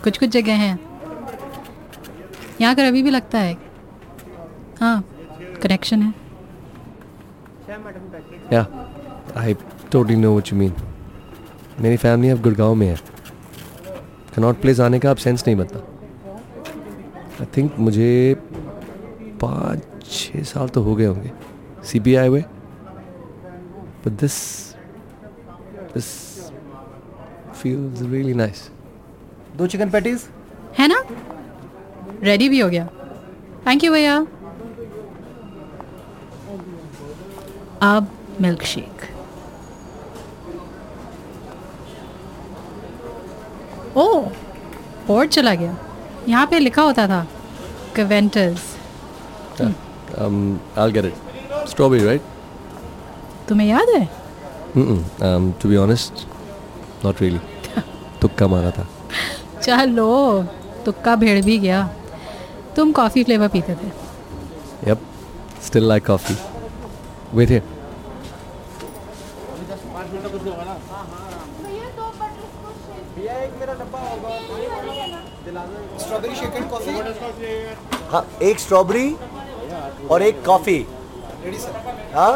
कुछ 0.08 0.18
कुछ 0.18 0.30
जगह 0.30 0.54
हैं। 0.54 0.80
यहाँ 2.62 2.76
कर 2.76 2.84
अभी 2.84 3.02
भी 3.04 3.10
लगता 3.10 3.40
है। 3.40 3.58
हाँ 4.80 5.04
कनेक्शन 5.64 6.02
है। 6.02 6.14
Yeah, 8.54 8.66
I 9.36 9.56
totally 9.90 10.18
know 10.22 10.32
what 10.36 10.52
you 10.52 10.60
mean. 10.60 10.80
मेरी 11.80 11.98
फैमिली 11.98 12.30
अब 12.30 12.42
गुड़गांव 12.42 12.76
में 12.76 12.88
है। 12.88 12.96
कनॉट 14.36 14.62
प्लेस 14.62 14.80
आने 14.80 15.00
का 15.00 15.12
अब 15.12 15.18
सेंस 15.18 15.44
नहीं 15.48 15.58
बनता। 15.58 15.80
आई 17.42 17.46
थिंक 17.58 17.76
मुझे 17.80 18.38
पाँच 19.42 19.84
छः 20.12 20.44
साल 20.44 20.70
तो 20.70 20.82
हो 20.82 20.96
गए 20.96 21.06
होंगे। 21.06 21.32
सी 21.84 22.00
बी 22.00 22.16
आए 22.16 22.28
हुए। 22.28 22.42
But 24.06 24.12
this 24.22 24.40
this 25.94 26.08
feels 27.54 28.02
really 28.02 28.34
nice 28.34 28.70
दो 29.58 29.68
चिकन 29.68 29.90
पैटीज 29.90 30.28
है 30.80 30.88
ना 30.88 31.04
रेडी 32.24 32.50
भी 32.50 32.60
हो 32.60 32.70
गया 32.70 32.86
थैंक 33.68 33.84
यू 33.84 33.92
भैया 33.92 34.16
अब 37.84 38.10
मिल्क 38.42 38.64
शेक 38.74 39.06
ओ 43.98 44.08
बोर्ड 45.08 45.30
चला 45.30 45.54
गया 45.56 45.78
यहाँ 46.28 46.48
पे 46.48 46.60
लिखा 46.60 46.82
होता 46.82 47.08
था 47.08 47.26
कवेंटर्स 47.96 48.76
um, 50.18 50.60
I'll 50.76 50.92
get 50.92 51.06
it. 51.06 51.14
Strawberry, 51.66 52.04
right? 52.04 52.22
तुम्हें 53.50 53.68
याद 53.68 53.90
है 53.90 54.08
Mm-mm. 54.76 55.00
Um, 55.22 55.54
to 55.60 55.70
be 55.70 55.78
honest, 55.78 56.26
not 57.04 57.22
really. 57.22 57.40
तुक्का 58.22 58.48
मारा 58.48 58.72
था 58.72 58.88
चलो 59.68 60.12
तुक्का 60.86 61.16
भेड़ 61.24 61.40
भी 61.46 61.58
गया 61.60 61.88
तुम 62.76 62.92
कॉफ़ी 63.00 63.24
फ्लेवर 63.24 63.48
पीते 63.56 63.76
थे 63.76 63.92
Yep. 64.84 65.00
Still 65.62 65.84
like 65.84 66.06
coffee. 66.06 66.38
Wait 67.34 67.50
here. 67.50 67.64
Coffee 76.72 76.94
हाँ 78.12 78.26
एक 78.44 78.60
स्ट्रॉबेरी 78.60 79.16
और 80.12 80.22
एक 80.22 80.44
कॉफ़ी 80.46 80.78
रेडी 81.44 81.58
सर 81.58 82.14
हाँ 82.14 82.32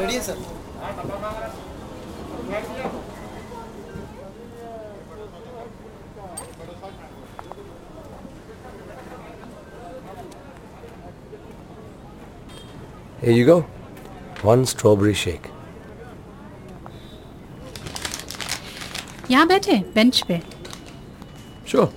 ready 0.00 0.20
sir 0.20 0.36
Here 13.23 13.31
you 13.33 13.45
go. 13.45 13.65
One 14.49 14.65
strawberry 14.65 15.13
shake. 15.13 15.47
यहाँ 19.31 19.47
बैठे 19.47 19.77
बेंच 19.95 20.21
पे 20.27 20.41
Sure. 21.71 21.87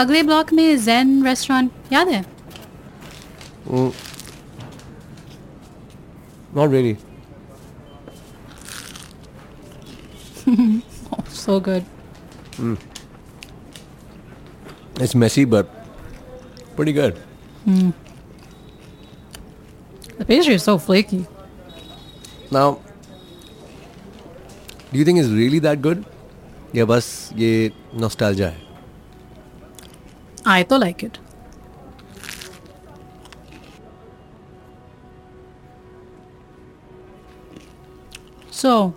अगले 0.00 0.22
ब्लॉक 0.22 0.52
में 0.52 0.76
जैन 0.84 1.22
रेस्टोरेंट 1.26 1.92
याद 1.92 2.08
है 2.08 2.24
Not 6.56 6.70
really. 6.74 6.96
So 11.40 11.60
good 11.68 11.84
It's 15.04 15.14
messy, 15.20 15.42
but 15.52 15.68
pretty 16.76 16.92
good. 16.92 17.18
The 20.18 20.24
pastry 20.24 20.54
is 20.54 20.62
so 20.62 20.78
flaky. 20.78 21.26
Now, 22.50 22.80
do 24.92 24.98
you 24.98 25.04
think 25.04 25.18
it's 25.18 25.28
really 25.28 25.60
that 25.60 25.80
good? 25.82 26.04
या 26.74 26.84
बस 26.86 27.08
ये 27.36 27.70
nostalgia 28.00 28.48
है 28.50 28.68
I 30.46 30.62
तो 30.68 30.78
like 30.78 31.02
it. 31.06 31.18
So, 38.60 38.94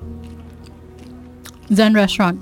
Zen 1.73 1.93
restaurant. 1.93 2.39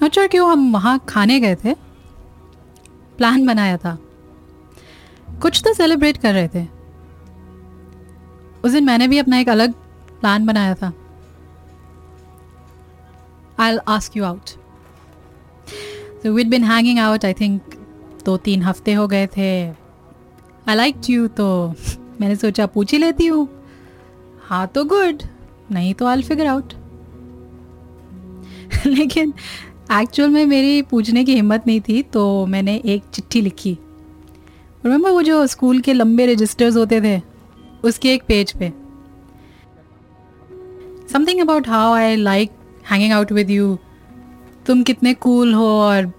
Not 0.00 0.14
sure 0.14 0.28
क्यों 0.28 0.50
हम 0.50 0.72
वहाँ 0.72 0.98
खाने 1.08 1.40
गए 1.40 1.54
थे 1.64 1.74
Plan 3.21 3.45
बनाया 3.45 3.77
था। 3.77 3.97
कुछ 5.41 5.61
तो 5.63 5.73
सेलिब्रेट 5.73 6.17
कर 6.17 6.33
रहे 6.33 6.47
थे। 6.47 6.65
उस 8.63 8.71
दिन 8.71 8.85
मैंने 8.85 9.07
भी 9.07 9.17
अपना 9.17 9.39
एक 9.39 9.49
अलग 9.49 9.73
प्लान 10.21 10.45
बनाया 10.45 10.73
था। 10.75 10.93
I 13.59 13.77
ask 13.87 14.17
you 14.17 14.23
out 14.23 14.49
So 16.23 16.31
we'd 16.33 16.49
been 16.49 16.63
hanging 16.63 16.99
out, 16.99 17.23
I 17.25 17.33
think, 17.33 17.75
दो 18.25 18.37
तीन 18.37 18.61
हफ़्ते 18.61 18.93
हो 18.93 19.07
गए 19.07 19.27
थे। 19.27 19.67
आई 20.67 20.75
लाइक 20.75 21.09
यू 21.09 21.27
तो 21.27 21.47
मैंने 22.21 22.35
सोचा 22.35 22.65
पूछ 22.65 22.91
ही 22.91 22.97
लेती 22.97 23.25
हूँ। 23.27 23.47
हाँ 24.43 24.67
तो 24.67 24.83
गुड 24.85 25.23
नहीं 25.71 25.93
तो 25.93 26.05
आई 26.05 26.21
फिगर 26.21 26.45
आउट 26.45 26.73
लेकिन 28.85 29.33
एक्चुअल 29.91 30.29
में 30.29 30.45
मेरी 30.45 30.81
पूछने 30.81 31.23
की 31.23 31.35
हिम्मत 31.35 31.63
नहीं 31.67 31.81
थी 31.81 32.03
तो 32.03 32.45
मैंने 32.45 32.81
एक 32.85 33.03
चिट्ठी 33.13 33.41
लिखी। 33.41 33.77
रिमेंबर 34.85 35.09
वो 35.09 35.21
जो 35.21 35.47
स्कूल 35.47 35.79
के 35.79 35.93
लंबे 35.93 36.25
रजिस्टर्स 36.25 36.77
होते 36.77 37.01
थे? 37.01 37.21
उसके 37.83 38.13
एक 38.13 38.23
पेज 38.23 38.51
पे। 38.51 38.73
Something 41.13 41.41
about 41.41 41.67
how 41.67 41.93
I 41.93 42.15
like 42.15 42.51
hanging 42.91 43.13
out 43.13 43.31
with 43.31 43.49
you 43.49 43.79
तुम 44.65 44.83
कितने 44.83 45.13
कूल 45.13 45.47
cool 45.47 45.61
हो 45.61 45.67
और 45.67 46.13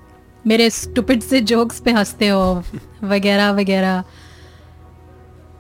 मेरे 0.47 0.71
स्टूपिड 0.71 1.21
से 1.21 1.41
जोक्स 1.41 1.81
पे 1.81 1.91
हँसते 1.91 2.29
हो, 2.29 2.63
वगैरह 3.03 3.51
वगैरह। 3.51 4.05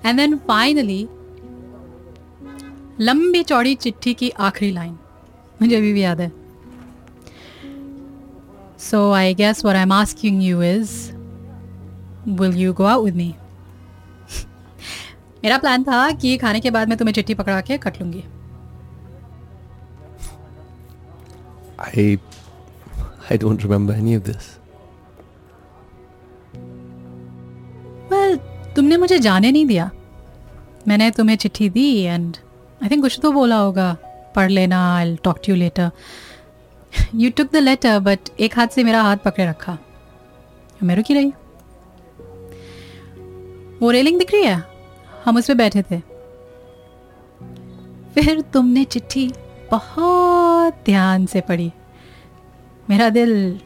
एंड 0.07 0.16
देन 0.16 0.37
फाइनली 0.37 1.09
लंबी 3.01 3.42
चौड़ी 3.42 3.75
चिट्ठी 3.75 4.14
की 4.14 4.31
आखिरी 4.31 4.72
लाइन 4.72 4.92
मुझे 5.62 5.77
अभी 5.77 5.92
भी 5.92 6.03
याद 6.03 6.20
है। 6.20 6.41
I 9.12 9.35
guess 9.35 9.64
where 9.64 9.77
I 9.77 9.83
am 9.83 9.92
asking 9.92 10.42
you 10.42 10.62
is 10.62 10.90
will 12.40 12.57
you 12.57 12.73
go 12.73 12.85
out 12.85 13.05
with 13.05 13.16
me 13.16 13.35
मेरा 15.45 15.59
प्लान 15.59 15.85
था 15.85 16.11
कि 16.11 16.37
खाने 16.37 16.61
के 16.61 16.71
बाद 16.71 16.88
मैं 16.88 16.99
तुम्हें 16.99 17.14
चिट्ठी 17.14 17.35
पकड़ा 17.35 17.61
के 17.61 17.79
कट 17.79 18.01
लूँगी। 18.01 18.25
I 21.85 22.18
I 23.31 23.37
don't 23.42 23.62
remember 23.64 23.95
any 23.95 24.14
of 24.18 24.23
this. 24.27 24.45
Well, 28.12 28.38
तुमने 28.77 28.97
मुझे 28.97 29.18
जाने 29.18 29.51
नहीं 29.53 29.66
दिया। 29.66 29.90
मैंने 30.88 31.11
तुम्हें 31.11 31.37
चिट्ठी 31.37 31.68
दी 31.71 31.87
एंड 32.01 32.37
आई 32.83 32.88
थिंक 32.88 33.03
कुछ 33.03 33.18
तो 33.23 33.33
बोला 33.33 33.57
होगा। 33.57 33.97
पढ़ 34.37 34.51
लेना 34.51 34.79
I 34.97 35.16
talk 35.25 35.40
to 35.47 35.53
you 35.53 35.59
later 35.59 35.90
you 37.14 37.31
took 37.31 37.52
the 37.52 37.57
letter 37.57 37.98
but 37.98 38.18
एक 38.40 38.59
हाथ 38.59 38.66
से 38.66 38.85
मेरा 38.85 39.02
हाथ 39.02 39.16
पकड़े 39.16 39.46
रखा। 39.46 39.78
मैं 40.83 40.96
रुकी 40.96 41.14
रही? 41.14 41.33
वो 43.83 43.90
रेलिंग 43.90 44.18
दिख 44.18 44.33
रही 44.33 44.42
है? 44.42 44.62
हम 45.24 45.37
उस 45.37 45.48
पर 45.48 45.55
बैठे 45.55 45.83
थे। 45.83 45.98
फिर 48.14 48.40
तुमने 48.40 48.85
चिट्ठी 48.85 49.33
बहुत 49.70 50.74
ध्यान 50.85 51.26
से 51.26 51.40
पढ़ी। 51.40 51.72
मेरा 52.90 53.09
दिल 53.09 53.61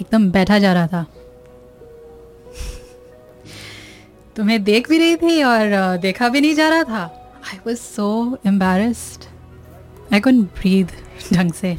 एकदम 0.00 0.30
बैठा 0.30 0.58
जा 0.58 0.72
रहा 0.72 0.86
था। 0.86 1.06
तुम्हें 4.36 4.62
देख 4.64 4.88
भी 4.88 4.98
रही 4.98 5.16
थी 5.16 5.42
और 5.42 5.96
देखा 5.96 6.28
भी 6.28 6.40
नहीं 6.40 6.54
जा 6.54 6.68
रहा 6.68 6.84
था। 6.84 7.02
आई 7.46 7.58
वॉज़ 7.66 7.78
सो 7.78 8.38
एम्बेरस्ड 8.46 9.24
आई 10.12 10.20
कुन 10.20 10.42
ब्रीद 10.42 10.92
ढंग 11.32 11.52
से। 11.52 11.76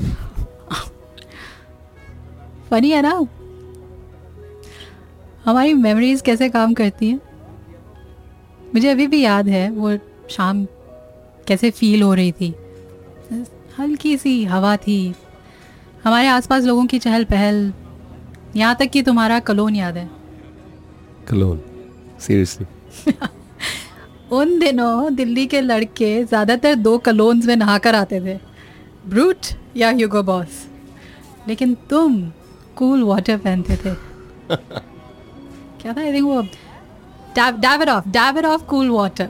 फनी 2.73 2.89
है 2.89 3.01
ना? 3.01 3.27
हमारी 5.45 5.73
मेमोरीज 5.73 6.21
कैसे 6.21 6.49
काम 6.49 6.73
करती 6.73 7.09
हैं? 7.09 7.19
मुझे 8.73 8.89
अभी 8.89 9.07
भी 9.07 9.21
याद 9.21 9.47
है 9.47 9.69
वो 9.69 9.97
शाम 10.29 10.65
कैसे 11.47 11.71
फील 11.71 12.01
हो 12.03 12.13
रही 12.13 12.31
थी। 12.31 12.53
हल्की 13.79 14.17
सी 14.17 14.45
हवा 14.45 14.77
थी। 14.77 15.15
हमारे 16.03 16.27
आसपास 16.27 16.63
लोगों 16.63 16.85
की 16.85 16.99
चहल 16.99 17.23
पहल। 17.23 17.73
यहाँ 18.55 18.75
तक 18.75 18.85
कि 18.85 19.01
तुम्हारा 19.01 19.39
कलोन 19.39 19.75
याद 19.75 19.97
है। 19.97 20.09
कलोन? 21.27 21.61
सीरियसली 22.19 22.65
उन 24.31 24.59
दिनों 24.59 25.15
दिल्ली 25.15 25.47
के 25.47 25.61
लड़के 25.61 26.23
ज़्यादातर 26.23 26.75
दो 26.75 26.97
कलोन्स 26.97 27.45
में 27.45 27.55
नहाकर 27.55 27.95
आते 27.95 28.21
थे। 28.21 28.39
ब्रूट 29.09 29.37
या 29.77 29.89
ह्यूगो 29.89 30.23
बॉस 30.23 30.67
लेकिन 31.47 31.77
तुम 31.89 32.31
कूल 32.77 33.03
वाटर 33.03 33.37
पहनते 33.37 33.75
थे 33.75 33.93
क्या 35.81 35.93
था 35.93 36.01
आई 36.01 36.13
थिंक 36.13 36.25
वो 36.25 36.41
dive 37.35 37.81
it 37.81 37.89
off 37.89 38.09
dive 38.09 38.37
it 38.39 38.45
off 38.45 38.63
cool 38.65 38.89
water 38.89 39.29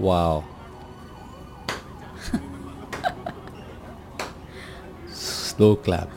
wow 0.00 0.42
slow 5.14 5.74
clap 5.84 6.08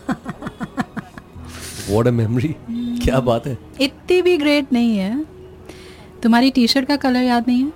what 1.90 2.08
a 2.08 2.12
memory 2.12 2.56
क्या 3.04 3.20
बात 3.22 3.48
है 3.48 3.58
इतनी 3.82 4.22
भी 4.22 4.38
ग्रेट 4.38 4.72
नहीं 4.74 4.98
है। 4.98 5.26
तुम्हारी 6.24 6.52
टी 6.52 6.68
शर्ट 6.68 6.88
का 6.88 6.96
कलर 6.98 7.24
याद 7.24 7.48
नहीं 7.48 7.64
है? 7.64 7.72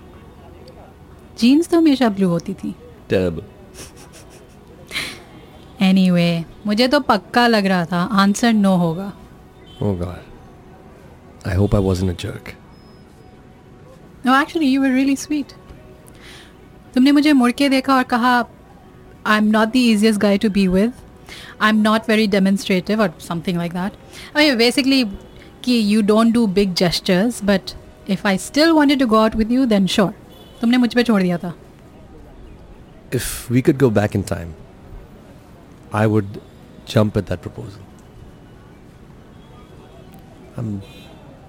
जीन्स 1.39 1.67
तो 1.69 1.77
हमेशा 1.77 2.09
ब्लू 2.09 2.29
होती 2.29 2.53
थी। 2.53 2.73
टेरेबल 3.09 3.43
एनीवे 5.81 6.45
मुझे 6.65 6.87
तो 6.87 6.99
पक्का 6.99 7.47
लग 7.47 7.65
रहा 7.65 7.85
था 7.85 8.01
आंसर 8.21 8.53
नो 8.53 8.75
होगा। 8.77 9.11
Oh 9.81 9.93
god. 9.99 10.25
I 11.45 11.53
hope 11.59 11.73
I 11.77 11.81
wasn't 11.85 12.11
a 12.13 12.15
jerk. 12.23 12.49
No 14.25 14.41
actually 14.41 14.67
you 14.67 14.81
were 14.81 14.89
really 14.89 15.15
sweet 15.15 15.51
तुमने 16.93 17.11
मुझे 17.11 17.33
मुड़ 17.33 17.51
के 17.51 17.69
देखा 17.69 17.95
और 17.95 18.03
कहा 18.03 18.33
I 19.25 19.37
am 19.37 19.45
not 19.51 19.67
the 19.67 19.75
easiest 19.75 20.19
guy 20.19 20.37
to 20.37 20.49
be 20.49 20.67
with 20.67 20.93
I 21.61 21.69
am 21.69 21.81
not 21.81 22.09
very 22.09 22.27
demonstrative 22.27 23.01
और 23.01 23.13
something 23.27 23.57
like 23.57 23.73
that 23.73 24.37
I 24.37 24.55
basically 24.55 25.03
कि 25.63 25.81
you 25.93 26.01
don't 26.01 26.33
do 26.33 26.45
big 26.59 26.73
gestures 26.73 27.43
but 27.43 27.71
if 28.09 28.27
I 28.27 28.37
still 28.37 28.71
wanted 28.71 28.99
to 28.99 29.07
go 29.07 29.17
out 29.17 29.35
with 29.35 29.51
you 29.51 29.65
then 29.65 29.87
sure 29.87 30.13
तुमने 30.61 30.77
मुझ 30.77 30.93
पे 30.93 31.03
छोड़ 31.03 31.21
दिया 31.21 31.37
था। 31.37 31.53
If 33.11 33.27
we 33.51 33.61
could 33.67 33.77
go 33.83 33.89
back 33.99 34.15
in 34.17 34.23
time, 34.31 34.49
I 35.92 36.06
would 36.06 36.40
jump 36.86 37.16
at 37.16 37.26
that 37.26 37.42
proposal. 37.42 37.80
I'm 40.56 40.82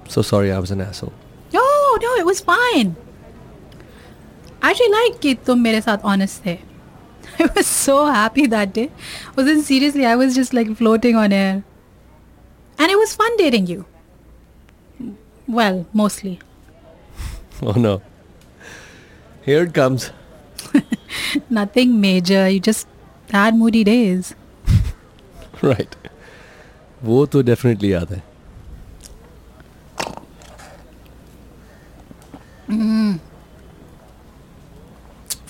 so 0.07 0.21
sorry 0.21 0.51
I 0.51 0.59
was 0.59 0.71
an 0.71 0.81
asshole. 0.81 1.13
No, 1.53 1.63
no, 2.01 2.13
it 2.15 2.25
was 2.25 2.39
fine. 2.41 2.95
I 4.61 4.71
actually 4.71 4.89
like 4.89 5.19
कि 5.21 5.35
तुम 5.45 5.59
मेरे 5.59 5.81
साथ 5.81 6.03
honest 6.03 6.43
थे. 6.43 6.57
I 7.39 7.49
was 7.55 7.67
so 7.67 8.05
happy 8.05 8.47
that 8.47 8.73
day. 8.73 8.89
Wasn't 9.35 9.63
seriously, 9.63 10.05
I 10.05 10.15
was 10.15 10.35
just 10.35 10.53
like 10.53 10.75
floating 10.75 11.15
on 11.15 11.33
air. 11.33 11.63
And 12.77 12.91
it 12.91 12.97
was 12.97 13.15
fun 13.15 13.37
dating 13.37 13.67
you. 13.67 13.85
Well, 15.47 15.85
mostly. 15.93 16.39
Oh 17.61 17.73
no. 17.73 18.01
Here 19.43 19.63
it 19.63 19.73
comes. 19.73 20.11
Nothing 21.49 22.01
major. 22.01 22.49
You 22.49 22.59
just 22.59 22.87
sad 23.30 23.54
moody 23.54 23.84
days. 23.84 24.34
right. 25.64 25.94
वो 27.02 27.26
तो 27.26 27.42
definitely 27.42 27.92
याद 27.92 28.12
है। 28.12 28.22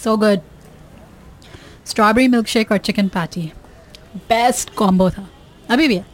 सो 0.05 0.16
good 0.16 0.40
strawberry 1.87 2.29
milk 2.29 2.47
shake 2.47 2.73
और 2.73 2.79
chicken 2.79 3.09
patty 3.09 3.43
best 4.16 4.75
combo 4.75 5.11
था। 5.11 5.29
अभी 5.71 5.88
भी 5.88 5.97
है। 5.97 6.07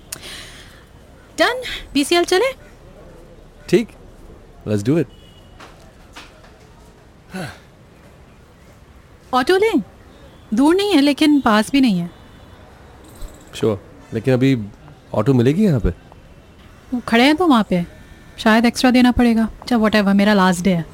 done 1.39 1.63
B 1.95 2.05
C 2.05 2.15
L 2.17 2.25
चले? 2.25 2.53
ठीक। 3.69 3.89
बस 4.69 4.83
डू 4.83 4.99
इट 4.99 5.07
ऑटो 9.35 9.57
लें? 9.57 9.83
दूर 10.57 10.75
नहीं 10.77 10.93
है 10.93 11.01
लेकिन 11.01 11.41
पास 11.41 11.71
भी 11.73 11.81
नहीं 11.81 11.99
है. 11.99 12.11
श्योर 13.55 13.81
लेकिन 14.15 14.35
अभी 14.35 14.57
ऑटो 15.15 15.35
मिलेगी 15.35 15.65
यहाँ 15.65 15.81
पे? 15.81 15.91
वो 16.95 17.01
खड़े 17.09 17.25
हैं 17.25 17.37
तो 17.37 17.47
वहाँ 17.47 17.67
पे। 17.71 17.85
शायद 18.39 18.65
एक्स्ट्रा 18.67 18.91
देना 18.91 19.11
पड़ेगा। 19.13 19.49
अच्छा 19.61 19.77
वट 19.77 19.97
मेरा 19.97 20.35
लास्ट 20.35 20.65
डे 20.65 20.75
है। 20.75 20.85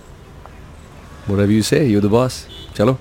Whatever 1.27 1.53
you 1.53 1.65
say, 1.67 1.81
you're 1.89 2.05
the 2.05 2.13
boss. 2.13 2.39
चलो। 2.77 2.99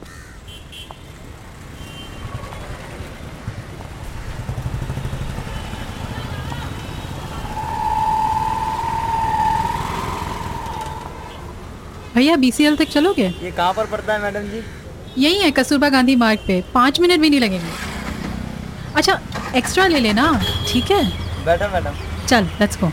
भैया 12.16 12.36
बीसीएल 12.36 12.76
तक 12.78 12.90
चलोगे? 12.90 13.28
ये 13.44 13.52
कहाँ 13.52 13.74
पर 13.74 13.86
पड़ता 13.92 14.14
है 14.14 14.22
मैडम 14.22 14.50
जी? 14.50 14.62
यही 15.18 15.40
है 15.40 15.52
कस्तूरबा 15.52 15.90
गांधी 15.90 16.16
मार्ग 16.16 16.40
पे। 16.48 16.64
पाँच 16.74 17.00
मिनट 17.00 17.20
भी 17.20 17.30
नहीं 17.30 17.40
लगेंगे। 17.40 17.70
अच्छा 18.96 19.20
एक्स्ट्रा 19.56 19.88
ले 19.88 20.00
लेना। 20.00 20.32
ठीक 20.68 20.92
है? 20.92 21.04
बैठो 21.46 21.74
मैडम। 21.74 22.26
चल 22.28 22.50
let's 22.60 22.78
go 22.84 22.92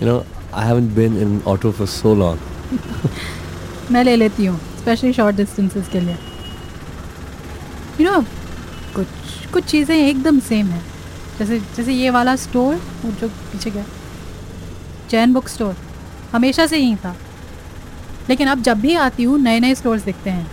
You 0.00 0.06
know, 0.06 0.24
I 0.54 0.64
haven't 0.64 0.94
been 0.94 1.16
in 1.22 1.42
auto 1.44 1.70
for 1.72 1.86
so 1.92 2.12
long. 2.18 2.38
मैं 3.92 4.02
ले 4.04 4.14
लेती 4.16 4.44
हूँ 4.46 4.58
स्पेशली 4.80 5.12
शॉर्ट 5.12 5.36
डिस्टेंसेस 5.36 5.88
के 5.92 6.00
लिए। 6.00 6.16
यू 8.00 8.10
नो 8.10 8.20
कुछ 8.94 9.06
कुछ 9.52 9.64
चीज़ें 9.64 9.96
एकदम 9.96 10.38
सेम 10.40 10.66
है। 10.66 10.82
जैसे 11.38 11.58
जैसे 11.76 11.92
ये 11.92 12.10
वाला 12.10 12.34
स्टोर 12.36 12.74
वो 12.74 13.10
जो 13.10 13.28
पीछे 13.28 13.70
गया। 13.70 13.84
जैन 15.10 15.32
बुक 15.32 15.48
स्टोर 15.48 15.76
हमेशा 16.32 16.66
से 16.66 16.78
यहीं 16.78 16.96
था। 16.96 17.14
लेकिन 18.28 18.48
अब 18.48 18.62
जब 18.62 18.80
भी 18.80 18.94
आती 18.96 19.22
हूँ 19.22 19.38
नए 19.40 19.60
नए 19.60 19.74
स्टोर्स 19.74 20.02
दिखते 20.02 20.30
हैं। 20.30 20.46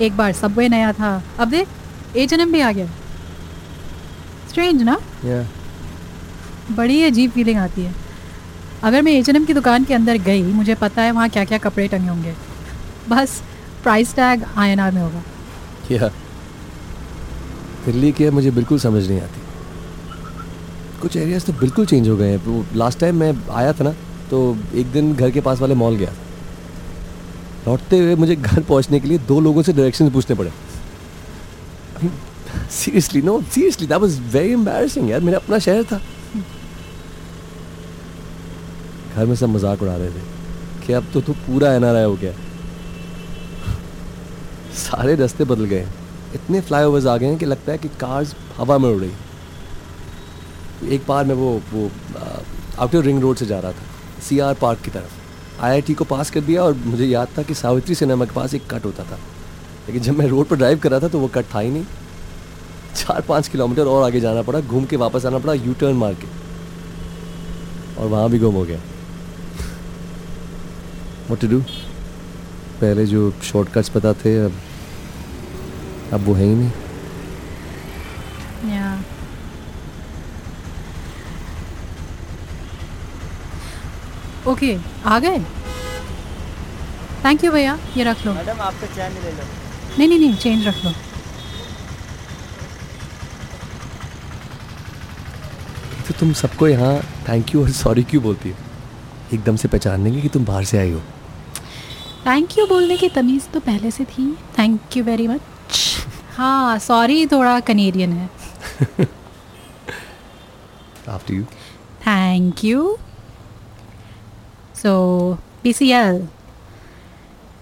एक 0.00 0.16
बार 0.16 0.32
सबवे 0.32 0.68
नया 0.68 0.92
था। 0.92 1.22
अब 1.38 1.50
देख 1.50 2.16
एच 2.16 2.32
एन 2.32 2.40
एम 2.40 2.52
भी 2.52 2.60
आ 2.60 2.70
गया। 2.72 2.86
स्ट्रेंज 4.50 4.82
ना? 4.82 4.96
Yeah. 5.24 5.44
बड़ी 6.76 7.02
अजीब 7.02 7.30
फीलिंग 7.30 7.58
आती 7.58 7.82
है। 7.82 7.94
अगर 8.82 9.02
मैं 9.02 9.12
एच 9.12 9.28
एन 9.28 9.36
एम 9.36 9.44
की 9.44 9.54
दुकान 9.54 9.84
के 9.84 9.94
अंदर 9.94 10.16
गई 10.22 10.42
मुझे 10.42 10.74
पता 10.74 11.02
है 11.02 11.10
वहाँ 11.10 11.28
क्या 11.28 11.44
क्या 11.44 11.58
कपड़े 11.58 11.88
टंगे 11.88 12.08
होंगे। 12.08 12.34
बस 13.08 13.42
price 13.82 14.14
tag 14.14 14.44
I 14.56 14.70
N 14.70 14.80
R 14.80 14.92
में 14.92 15.02
होगा। 15.02 15.22
Yeah. 15.90 16.10
दिल्ली 17.84 18.10
के 18.12 18.30
मुझे 18.30 18.50
बिल्कुल 18.50 18.78
समझ 18.78 19.06
नहीं 19.08 19.20
आती। 19.20 19.40
कुछ 21.00 21.16
एरियाज़ 21.16 21.46
तो 21.46 21.52
बिल्कुल 21.60 21.86
चेंज 21.86 22.08
हो 22.08 22.16
गए 22.16 22.28
हैं। 22.30 22.36
वो 22.44 22.64
लास्ट 22.74 22.98
टाइम 23.00 23.16
मैं 23.20 23.32
आया 23.52 23.72
था 23.72 23.84
ना 23.84 23.90
तो 24.30 24.56
एक 24.74 24.92
दिन 24.92 25.14
घर 25.14 25.30
के 25.30 25.40
पास 25.40 25.60
वाले 25.60 25.74
मॉल 25.74 25.96
गया 25.96 26.12
लौटते 27.66 27.98
हुए 27.98 28.14
मुझे 28.16 28.36
घर 28.36 28.62
पहुँचने 28.62 29.00
के 29.00 29.08
लिए 29.08 29.18
दो 29.28 29.40
लोगों 29.40 29.62
से 29.62 29.72
डायरेक्शन 29.72 30.10
पूछने 30.10 30.36
पड़े। 30.36 30.52
Seriously 32.72 33.22
no 33.22 33.40
seriously 33.42 33.86
that 33.86 34.00
was 34.00 34.18
very 34.32 34.52
embarrassing 34.52 35.10
यार, 35.10 35.20
मेरा 35.20 35.38
अपना 35.38 35.58
शहर 35.58 35.84
था। 35.84 36.00
घर 39.14 39.26
में 39.26 39.34
सब 39.36 39.48
मज़ाक 39.48 39.82
उड़ा 39.82 39.96
रहे 39.96 40.10
थे 40.10 40.86
कि 40.86 40.92
अब 40.92 41.10
तो 41.14 41.20
तू 41.20 41.32
पूरा 41.46 41.72
एनआरआई 41.74 42.04
हो 42.04 42.14
गया। 42.16 42.32
सारे 44.74 45.14
रास्ते 45.14 45.44
बदल 45.44 45.64
गए। 45.64 45.86
इतने 46.34 46.60
फ्लाईओवर्स 46.60 47.06
आ 47.06 47.16
गए 47.16 47.26
हैं 47.26 47.38
कि 47.38 47.46
लगता 47.46 47.72
है 47.72 47.78
कि 47.78 47.88
कार्स 48.00 48.34
हवा 48.56 48.78
में 48.78 48.88
उड़ 48.90 49.00
रही। 49.00 50.94
एक 50.94 51.02
बार 51.08 51.24
मैं 51.24 51.34
वो 51.34 51.50
वो 51.72 51.90
आउटर 52.78 53.02
रिंग 53.02 53.20
रोड 53.20 53.36
से 53.36 53.46
जा 53.46 53.58
रहा 53.60 53.72
था 53.72 54.20
सी 54.22 54.38
आर 54.38 54.54
पार्क 54.54 54.80
की 54.80 54.90
तरफ़। 54.90 55.62
आईआईटी 55.62 55.94
को 55.94 56.04
पास 56.04 56.30
कर 56.30 56.40
दिया 56.40 56.62
और 56.62 56.74
मुझे 56.74 57.06
याद 57.06 57.28
था 57.38 57.42
कि 57.42 57.54
सावित्री 57.54 57.94
सिनेमा 57.94 58.24
के 58.24 58.32
पास 58.32 58.54
एक 58.54 58.66
कट 58.70 58.84
होता 58.84 59.04
था। 59.04 59.18
लेकिन 59.86 60.02
जब 60.02 60.18
मैं 60.18 60.26
रोड 60.26 60.46
पर 60.46 60.56
ड्राइव 60.56 60.78
कर 60.78 60.90
रहा 60.90 61.00
था 61.00 61.08
तो 61.08 61.18
वो 61.18 61.28
कट 61.28 61.44
था 61.54 61.60
ही 61.60 61.70
नहीं। 61.70 61.84
चार 62.96 63.20
पाँच 63.20 63.48
किलोमीटर 63.48 63.86
और 63.86 64.04
आगे 64.04 64.20
जाना 64.20 64.42
पड़ा, 64.42 64.60
घूम 64.60 64.84
के 64.84 64.96
वापस 64.96 65.26
आना 65.26 65.38
पड़ा 65.38 65.52
यू 65.54 65.72
टर्न 65.74 65.96
मार 65.96 66.14
के। 66.14 66.26
और 68.00 68.08
वहाँ 68.08 68.28
भी 68.30 68.38
गुम 68.38 68.54
हो 68.54 68.64
गया। 68.64 68.80
वॉट 71.30 71.40
टू 71.40 71.48
डू 71.48 71.62
पहले 72.82 73.06
जो 73.06 73.30
शॉर्टकट्स 73.44 73.88
पता 73.96 74.12
थे 74.24 74.36
अब 74.44 74.60
अब 76.12 76.24
वो 76.26 76.34
है 76.34 76.44
ही 76.44 76.54
नहीं। 76.54 76.70
Yeah. 78.70 78.96
ओके 84.48 84.76
आ 85.06 85.18
गए? 85.18 85.38
थैंक 87.24 87.44
यू 87.44 87.52
भैया 87.52 87.78
ये 87.96 88.04
रख 88.04 88.26
लो। 88.26 88.32
मैडम 88.34 88.60
आपका 88.60 88.86
चैन 88.94 89.12
ले 89.14 89.30
लो। 89.30 89.44
नहीं 89.98 90.08
नहीं 90.08 90.18
नहीं 90.18 90.36
चेंज 90.36 90.66
रख 90.66 90.84
लो। 90.84 90.90
तो 96.08 96.14
तुम 96.20 96.32
सबको 96.42 96.68
यहाँ 96.68 96.94
थैंक 97.28 97.54
यू 97.54 97.62
और 97.62 97.70
सॉरी 97.80 98.02
क्यों 98.02 98.22
बोलती 98.22 98.50
हो? 98.50 98.56
एकदम 99.34 99.56
से 99.56 99.68
पहचान 99.68 100.04
लेंगे 100.04 100.20
कि 100.20 100.28
तुम 100.28 100.44
बाहर 100.44 100.64
से 100.64 100.78
आई 100.78 100.90
हो। 100.90 101.02
थैंक 102.26 102.58
यू 102.58 102.66
बोलने 102.66 102.96
की 102.96 103.08
तमीज़ 103.08 103.48
तो 103.50 103.60
पहले 103.60 103.90
से 103.90 104.04
थी। 104.04 104.24
थैंक 104.58 104.96
यू 104.96 105.04
वेरी 105.04 105.26
मच 105.28 105.40
हाँ 106.36 106.78
सॉरी 106.78 107.26
थोड़ा 107.26 107.58
कनेडियन 107.60 108.12
है। 108.12 108.28
After 111.08 111.34
you 111.34 111.42
thank 112.06 112.64
you 112.64 112.96
so 114.82 114.92
P 115.62 115.72
C 115.72 115.90
L 115.92 116.20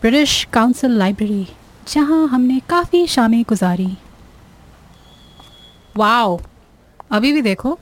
British 0.00 0.44
Council 0.52 0.98
library 0.98 1.46
जहाँ 1.88 2.26
हमने 2.28 2.60
काफ़ी 2.70 3.06
शामें 3.06 3.42
गुजारी। 3.48 3.96
वाओ 5.96 6.38
अभी 7.10 7.32
भी 7.32 7.42
देखो। 7.42 7.78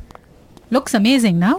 लुक्स 0.72 0.96
अमेजिंग 0.96 1.38
ना 1.38 1.58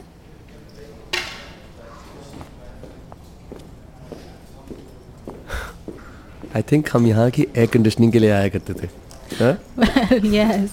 आई 6.55 6.61
थिंक 6.71 6.89
हम 6.93 7.05
यहाँ 7.07 7.29
की 7.31 7.41
एयर 7.43 7.67
कंडीशनिंग 7.73 8.11
के 8.11 8.19
लिए 8.19 8.29
आया 8.31 8.47
करते 8.49 8.73
थे। 8.73 8.87
हाँ? 9.35 9.51
यस 10.25 10.71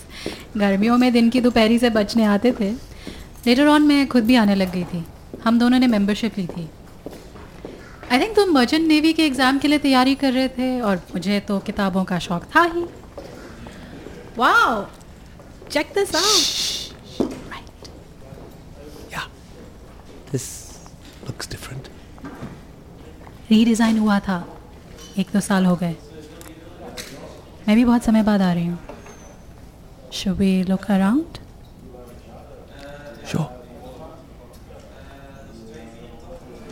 गर्मियों 0.56 0.96
में 0.98 1.12
दिन 1.12 1.28
की 1.30 1.40
दोपहरी 1.40 1.78
से 1.78 1.90
बचने 1.90 2.24
आते 2.26 2.52
थे। 2.60 2.70
लेटर 3.46 3.66
ऑन 3.68 3.82
मैं 3.82 4.06
खुद 4.08 4.24
भी 4.24 4.36
आने 4.36 4.54
लग 4.54 4.72
गई 4.72 4.84
थी। 4.84 5.04
हम 5.44 5.58
दोनों 5.58 5.78
ने 5.78 5.86
मेंबरशिप 5.86 6.38
ली 6.38 6.46
थी। 6.46 6.68
आई 8.12 8.18
थिंक 8.20 8.34
तुम 8.36 8.52
मर्चेंट 8.54 8.86
नेवी 8.88 9.12
के 9.12 9.26
एग्ज़ाम 9.26 9.58
के 9.58 9.68
लिए 9.68 9.78
तैयारी 9.78 10.14
कर 10.14 10.32
रहे 10.32 10.48
थे 10.48 10.80
और 10.80 10.96
मुझे 11.14 11.40
तो 11.48 11.58
किताबों 11.66 12.04
का 12.04 12.18
शौक 12.18 12.44
था 12.56 12.62
ही। 12.74 12.84
Wow 14.38 14.84
check 15.70 15.92
this 15.94 16.14
out 16.16 17.30
right 17.52 17.88
this 20.32 20.50
looks 21.26 21.50
different 21.50 21.88
redesign 23.50 23.98
हुआ 23.98 24.18
था। 24.20 24.44
एक 25.18 25.26
दो 25.33 25.40
साल 25.40 25.66
हो 25.66 25.76
गए। 25.76 25.96
मैं 27.68 27.76
भी 27.76 27.85
बहुत 27.85 28.02
समय 28.05 28.22
बाद 28.22 28.42
आ 28.42 28.52
रही 28.52 28.66
हूँ। 28.66 28.79
Should 30.12 30.37
we 30.37 30.62
look 30.62 30.90
around 30.90 31.38
sure 33.31 33.55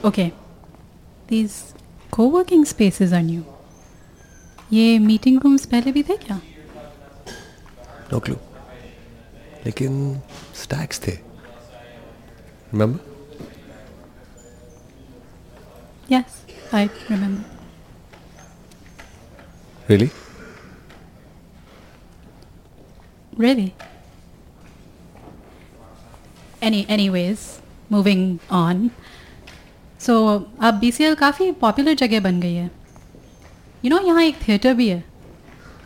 Okay. 0.06 0.30
These 1.28 1.54
co-working 2.12 2.64
spaces 2.70 3.12
are 3.18 3.22
new. 3.28 3.42
ये 4.72 4.98
मीटिंग 4.98 5.40
रूम्स 5.42 5.64
पहले 5.66 5.92
भी 5.92 6.02
थे 6.02 6.16
क्या? 6.16 6.36
नो 8.12 8.18
क्लू 8.26 8.36
लेकिन 9.66 10.20
स्टैक्स 10.62 11.00
थे। 11.06 11.12
Remember 11.12 13.00
yes 16.12 16.42
I 16.74 16.86
remember 16.86 17.53
really 19.90 20.10
Really? 23.38 23.74
Any, 26.62 26.80
anyways, 26.88 27.40
moving 27.90 28.20
on. 28.58 28.90
So, 30.00 30.14
अब 30.60 30.74
बीसीएल 30.80 31.14
काफ़ी 31.14 31.50
पॉपुलर 31.62 31.94
जगह 32.02 32.20
बन 32.20 32.40
गई 32.40 32.54
है। 32.54 32.70
यू 33.84 33.90
नो 33.90 33.98
यहाँ 34.06 34.22
एक 34.22 34.36
थिएटर 34.48 34.74
भी 34.74 34.88
है। 34.88 35.02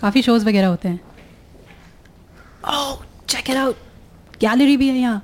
काफ़ी 0.00 0.22
शोज़ 0.22 0.44
वगैरह 0.46 0.66
होते 0.66 0.88
हैं। 0.88 1.00
Oh 2.74 3.02
check 3.28 3.50
it 3.50 3.56
out 3.56 3.76
gallery 4.40 4.76
भी 4.76 4.88
है 4.88 4.98
यहाँ। 4.98 5.22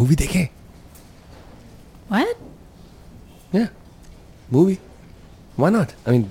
मूवी 0.00 0.14
देखें 0.16 0.44
what 2.10 3.54
yeah 3.54 3.66
movie 4.52 4.78
why 5.58 5.72
not 5.72 5.92
I 6.08 6.18
mean 6.18 6.30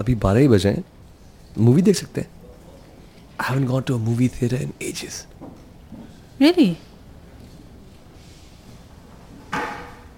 अभी 0.00 0.14
बारह 0.14 0.40
ही 0.40 0.48
बजे 0.48 0.68
हैं। 0.68 0.84
मूवी 1.58 1.82
देख 1.82 1.96
सकते 1.96 2.20
हैं। 2.20 2.28
I 3.40 3.48
haven't 3.48 3.68
got 3.68 3.86
to 3.86 3.94
a 3.94 3.98
movie 3.98 4.28
theatre 4.28 4.62
in 4.62 4.72
ages 4.82 5.26
really 6.40 6.76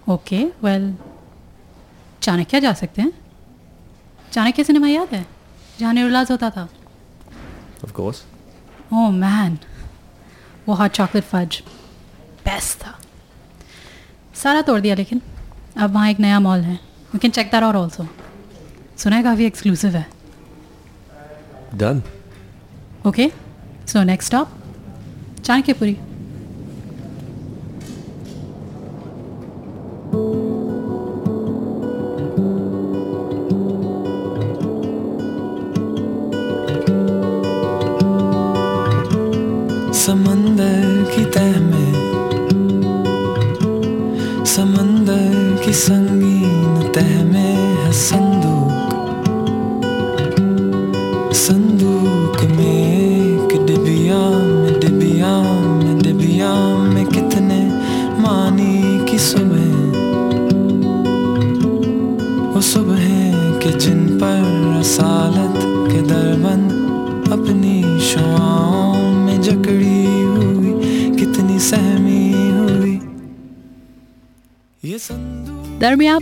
okay 0.09 0.45
well 0.63 0.95
Chanakya 2.23 2.61
जा 2.61 2.73
सकते 2.73 3.03
हैं। 3.03 3.13
चाणक्य 4.33 4.65
सिनेमा 4.65 4.89
याद 4.89 5.15
है? 5.15 5.27
जहाँ 5.79 5.93
निर्लाज 5.95 6.31
होता 6.31 6.51
था। 6.51 6.69
ऑफ़ 7.85 7.93
कोर्स 7.93 8.23
ओह 8.93 9.11
मैन 9.11 9.59
वो 10.69 10.75
हॉट 10.75 10.91
चॉकलेट 10.91 11.25
फज 11.25 11.63
बेस्ट 12.45 12.79
था। 12.79 12.99
सारा 14.35 14.63
तोड़ 14.63 14.81
दिया 14.81 14.95
लेकिन। 14.95 15.23
अब 15.77 15.93
वहाँ 15.95 16.11
एक 16.11 16.21
नया 16.21 16.41
मॉल 16.41 16.61
है। 16.61 16.79
We 17.15 17.19
can 17.21 17.33
check 17.39 17.51
that 17.53 17.63
out 17.69 17.77
also. 17.83 18.07
सुना 18.99 19.17
है 19.17 19.23
काफ़ी 19.23 19.45
एक्सक्लूसिव 19.45 19.97
है 19.97 20.07
done 21.75 22.03
okay 23.07 23.31
so 23.89 24.03
next 24.03 24.27
stop 24.27 24.49
Chanakyapuri 25.45 25.97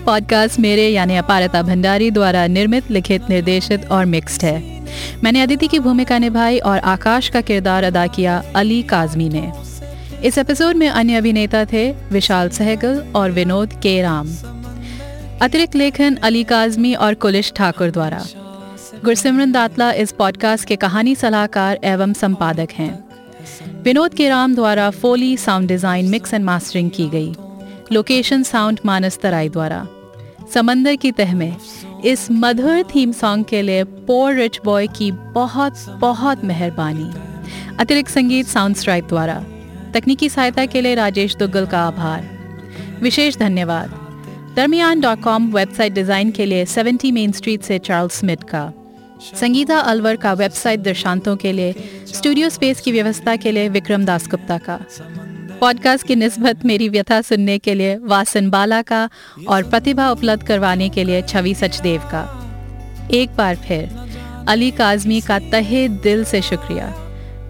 podcast 0.00 0.58
मेरे 0.60 0.88
यानी 0.88 1.16
अपारता 1.16 1.62
भंडारी 1.62 2.10
द्वारा 2.10 2.46
निर्मित, 2.46 2.90
लिखित, 2.90 3.28
निर्देशित 3.30 3.90
और 3.90 4.04
मिक्स्ड 4.04 4.44
है। 4.44 4.80
मैंने 5.24 5.42
अदिति 5.42 5.66
की 5.68 5.78
भूमिका 5.78 6.18
निभाई 6.18 6.58
और 6.58 6.78
आकाश 6.78 7.28
का 7.28 7.40
किरदार 7.40 7.84
अदा 7.84 8.06
किया 8.06 8.42
अली 8.56 8.82
काजमी 8.82 9.28
ने। 9.28 9.50
इस 10.24 10.38
एपिसोड 10.38 10.76
में 10.76 10.88
अन्य 10.88 11.14
अभिनेता 11.14 11.64
थे 11.64 11.90
विशाल 12.12 12.48
सहगल 12.48 13.02
और 13.14 13.30
विनोद 13.30 13.72
के 13.82 14.00
राम। 14.02 14.28
अतिरिक्त 15.42 15.74
लेखन 15.74 16.14
अली 16.14 16.44
काजमी 16.44 16.94
और 16.94 17.14
कुलिश 17.14 17.52
ठाकुर 17.56 17.90
द्वारा। 17.90 18.22
गुरसिमरन 19.04 19.52
दातला 19.52 19.92
इस 19.92 20.12
पॉडकास्ट 20.12 20.68
के 20.68 20.76
कहानी 20.76 21.14
सलाहकार 21.14 21.78
एवं 21.84 22.12
संपादक 22.12 22.72
हैं। 22.72 22.92
विनोद 23.82 24.14
के 24.14 24.28
राम 24.28 24.54
द्वारा 24.54 24.90
foley 24.90 25.36
sound 25.36 25.68
design 25.68 26.08
mix 26.08 26.34
and 26.34 26.44
mastering 26.44 26.90
की 26.90 27.08
गई। 27.08 27.32
लोकेशन 27.92 28.42
साउंड 28.42 28.80
मानस 28.84 29.18
तराई 29.18 29.48
द्वारा। 29.48 29.86
समंदर 30.54 30.96
की 30.96 31.12
तह 31.12 31.34
में, 31.34 31.56
इस 32.04 32.26
मधुर 32.30 32.82
थीम 32.94 33.12
सॉन्ग 33.12 33.44
के 33.44 33.62
लिए 33.62 33.84
पोर 33.84 34.34
रिच 34.34 34.60
बॉय 34.64 34.86
की 34.86 35.12
बहुत 35.12 35.78
बहुत 35.88 36.44
मेहरबानी। 36.44 37.10
अतिरिक्त 37.78 38.10
संगीत 38.10 38.46
साउंड 38.46 38.76
स्ट्राइक 38.76 39.04
द्वारा। 39.04 39.34
तकनीकी 39.94 40.28
सहायता 40.28 40.66
के 40.66 40.80
लिए 40.80 40.94
राजेश 40.94 41.36
दुग्गल 41.36 41.66
का 41.66 41.80
आभार। 41.80 42.28
विशेष 43.02 43.36
धन्यवाद। 43.36 43.98
दरमियान 44.56 45.00
डॉट 45.00 45.22
कॉम 45.22 45.52
वेबसाइट 45.52 45.92
डिज़ाइन 45.92 46.30
के 46.30 46.46
लिए 46.46 46.64
70 46.66 47.12
मेन 47.12 47.32
स्ट्रीट 47.32 47.62
से 47.62 47.78
चार्ल्स 47.78 48.18
स्मिथ 48.18 48.36
का। 48.36 48.72
संगीता 49.40 49.78
अलवर 49.78 50.16
का 50.16 50.32
वेबसाइट 50.32 50.80
दर्शांतों 50.80 51.36
के 51.36 51.52
लिए 51.52 51.74
स्टूडियो 52.06 52.48
स्पेस 52.50 52.80
की 52.80 52.92
व्यवस्था 52.92 53.36
के 53.36 53.52
लिए 53.52 53.68
विक्रम 53.68 54.04
दास 54.04 54.28
गुप्ता 54.28 54.58
का। 54.58 54.78
पॉडकास्ट 55.60 56.06
की 56.06 56.16
निस्बत 56.16 56.64
मेरी 56.64 56.88
व्यथा 56.88 57.20
सुनने 57.20 57.58
के 57.58 57.74
लिए 57.74 57.96
वासन 57.96 58.50
बाला 58.50 58.82
का 58.82 59.10
और 59.48 59.62
प्रतिभा 59.62 60.10
उपलब्ध 60.10 60.42
करवाने 60.42 60.88
के 60.88 61.04
लिए 61.04 61.22
छवि 61.22 61.54
सचदेव 61.54 62.00
का। 62.00 62.52
एक 63.10 63.36
बार 63.36 63.56
फिर, 63.56 63.96
अली 64.48 64.70
काजमी 64.70 65.20
का 65.20 65.38
तहे 65.38 65.88
दिल 65.88 66.24
से 66.24 66.42
शुक्रिया। 66.42 66.86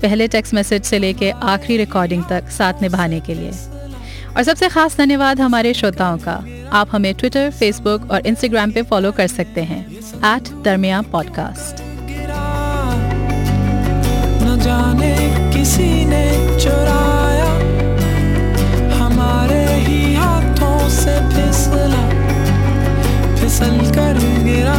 पहले 0.03 0.29
टेक्स्ट 0.29 0.55
मैसेज 0.55 0.85
से 0.85 0.99
लेके 0.99 1.31
आखिरी 1.31 1.77
रिकॉर्डिंग 1.77 2.25
तक 2.31 2.49
साथ 2.49 2.83
निभाने 2.83 3.21
के 3.21 3.35
लिए। 3.35 3.51
और 4.37 4.43
सबसे 4.43 4.69
खास 4.69 4.97
धन्यवाद 4.97 5.41
हमारे 5.41 5.75
श्रोताओं 5.75 6.19
का। 6.19 6.45
आप 6.73 6.89
हमें 6.93 7.15
ट्विटर 7.15 7.51
फेसबुक 7.51 8.11
और 8.11 8.27
इंस्टाग्राम 8.27 8.73
पे 8.73 8.83
फॉलो 8.83 9.13
कर 9.13 9.27
सकते 9.27 9.61
हैं। 9.61 9.97
एट 10.37 10.63
दरमिया 10.63 11.03
पॉडकास्ट 11.03 11.91
किसी 15.59 16.05
ने 16.05 16.59
चुराया 16.61 17.20
से 20.91 21.15
फिसला 21.35 22.03
फिसल 23.41 23.79
कर 23.97 24.19
गिरा 24.45 24.79